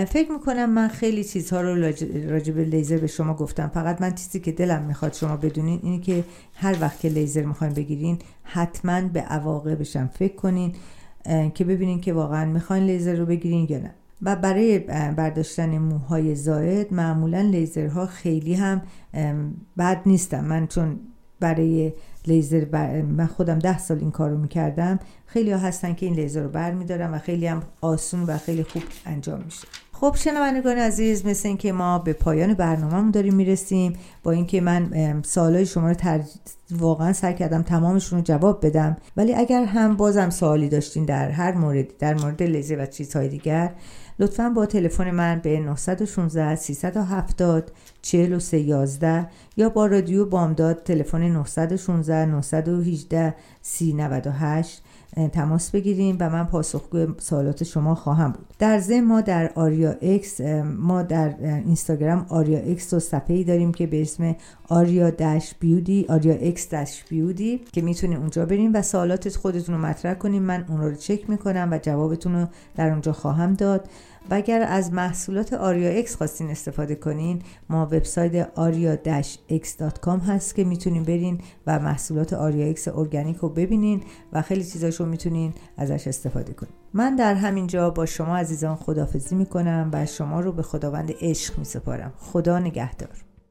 فکر 0.08 0.32
می‌کنم 0.32 0.70
من 0.70 0.88
خیلی 0.88 1.24
چیزها 1.24 1.60
رو 1.60 1.82
راجع 2.30 2.52
به 2.52 2.64
لیزر 2.64 2.98
به 2.98 3.06
شما 3.06 3.34
گفتم. 3.34 3.68
فقط 3.68 4.00
من 4.00 4.14
چیزی 4.14 4.40
که 4.40 4.52
دلم 4.52 4.82
می‌خواد 4.82 5.12
شما 5.12 5.36
بدونین 5.36 5.80
اینه 5.82 6.00
که 6.00 6.24
هر 6.54 6.76
وقت 6.80 7.00
که 7.00 7.08
لیزر 7.08 7.42
می‌خواین 7.42 7.74
بگیرین 7.74 8.18
حتما 8.42 9.00
به 9.00 9.20
عواقبشم 9.20 10.10
فکر 10.14 10.34
کنین 10.34 10.72
که 11.54 11.64
ببینین 11.64 12.00
که 12.00 12.12
واقعا 12.12 12.44
می‌خواین 12.44 12.84
لیزر 12.86 13.16
رو 13.16 13.26
بگیرین 13.26 13.66
یا 13.70 13.78
نه. 13.78 13.94
و 14.22 14.36
برای 14.36 14.78
برداشتن 15.16 15.78
موهای 15.78 16.34
زائد 16.34 16.92
معمولا 16.92 17.40
لیزرها 17.40 18.06
خیلی 18.06 18.54
هم 18.54 18.82
بد 19.78 20.00
نیستم 20.06 20.44
من 20.44 20.66
چون 20.66 21.00
برای 21.40 21.92
لیزر 22.26 23.02
من 23.02 23.26
خودم 23.26 23.58
ده 23.58 23.78
سال 23.78 23.98
این 23.98 24.10
کارو 24.10 24.38
می‌کردم 24.38 24.98
خیلی 25.26 25.52
ها 25.52 25.58
هستن 25.58 25.94
که 25.94 26.06
این 26.06 26.14
لیزر 26.14 26.42
رو 26.42 26.48
بر 26.48 26.72
میدارم 26.72 27.14
و 27.14 27.18
خیلی 27.18 27.46
هم 27.46 27.62
آسون 27.80 28.22
و 28.22 28.38
خیلی 28.38 28.62
خوب 28.62 28.82
انجام 29.06 29.42
میشه. 29.44 29.68
خب 29.92 30.14
شنوندگان 30.16 30.78
عزیز 30.78 31.26
مثل 31.26 31.48
اینکه 31.48 31.72
ما 31.72 31.98
به 31.98 32.12
پایان 32.12 32.54
برنامهمون 32.54 33.10
داریم 33.10 33.34
می‌رسیم 33.34 33.92
با 34.22 34.30
اینکه 34.30 34.60
من 34.60 35.22
سوالای 35.22 35.66
شما 35.66 35.88
رو 35.88 35.94
تر... 35.94 36.20
واقعا 36.70 37.12
سعی 37.12 37.34
کردم 37.34 37.62
تمامشون 37.62 38.18
رو 38.18 38.24
جواب 38.24 38.66
بدم. 38.66 38.96
ولی 39.16 39.34
اگر 39.34 39.64
هم 39.64 39.96
بازم 39.96 40.30
سوالی 40.30 40.68
داشتین 40.68 41.04
در 41.04 41.30
هر 41.30 41.52
مورد 41.52 41.96
در 41.98 42.14
مورد 42.14 42.42
لیزر 42.42 42.82
و 42.82 42.86
چیزهای 42.86 43.28
دیگر 43.28 43.72
لطفا 44.18 44.48
با 44.48 44.66
تلفن 44.66 45.10
من 45.10 45.40
به 45.40 45.60
916 45.60 46.56
370 46.56 47.72
4311 48.02 49.28
یا 49.56 49.68
با 49.68 49.86
رادیو 49.86 50.26
بامداد 50.26 50.82
تلفن 50.82 51.22
916 51.22 52.26
918 52.26 53.34
3098 53.62 54.82
تماس 55.32 55.70
بگیریم 55.70 56.16
و 56.20 56.30
من 56.30 56.44
پاسخگوی 56.44 57.06
سوالات 57.18 57.64
شما 57.64 57.94
خواهم 57.94 58.32
بود. 58.32 58.46
در 58.58 58.78
ضمن 58.78 59.00
ما 59.00 59.20
در 59.20 59.52
آریا 59.54 59.94
X 60.02 60.40
ما 60.76 61.02
در 61.02 61.34
اینستاگرام 61.40 62.26
آریا 62.28 62.58
X 62.58 62.92
و 62.92 63.00
صفحه 63.00 63.36
ای 63.36 63.44
داریم 63.44 63.72
که 63.72 63.86
به 63.86 64.02
اسم 64.02 64.36
آریا 64.68 65.10
dash 65.10 65.54
beauty 65.60 66.06
آریا 66.08 66.34
X 66.34 66.68
dash 66.68 67.04
beauty 67.08 67.60
که 67.72 67.82
می‌تونید 67.82 68.18
اونجا 68.18 68.46
بریم 68.46 68.74
و 68.74 68.82
سوالات 68.82 69.36
خودتون 69.36 69.74
رو 69.74 69.80
مطرح 69.80 70.14
کنیم. 70.14 70.42
من 70.42 70.64
اون 70.68 70.80
رو 70.80 70.94
چک 70.94 71.30
می‌کنم 71.30 71.68
و 71.72 71.78
جوابتون 71.82 72.34
رو 72.34 72.46
در 72.76 72.90
اونجا 72.90 73.12
خواهم 73.12 73.54
داد. 73.54 73.88
و 74.30 74.34
اگر 74.34 74.62
از 74.68 74.92
محصولات 74.92 75.52
آریا 75.52 75.90
X 75.90 76.16
خواستین 76.16 76.50
استفاده 76.50 76.94
کنین 76.94 77.42
ما 77.68 77.86
وبسایت 77.86 78.58
آریا 78.58 78.96
x.com 79.48 80.20
هست 80.28 80.54
که 80.54 80.64
می‌تونین 80.64 81.02
برین 81.02 81.40
و 81.66 81.78
محصولات 81.78 82.32
آریا 82.32 82.66
X 82.66 82.88
ارگانیک 82.88 83.36
رو 83.36 83.48
ببینین 83.48 84.02
و 84.32 84.42
خیلی 84.42 84.64
چیزاشو 84.64 85.06
می‌تونین 85.06 85.54
ازش 85.76 86.06
استفاده 86.06 86.52
کنین. 86.52 86.72
من 86.94 87.16
در 87.16 87.34
همین 87.34 87.66
جا 87.66 87.90
با 87.90 88.06
شما 88.06 88.36
عزیزان 88.36 88.76
خدافزی 88.76 89.34
می‌کنم 89.34 89.90
و 89.92 90.06
شما 90.06 90.40
رو 90.40 90.52
به 90.52 90.62
خداوند 90.62 91.12
عشق 91.20 91.58
میسپارم. 91.58 92.12
خدا 92.18 92.58
نگهدار. 92.58 93.31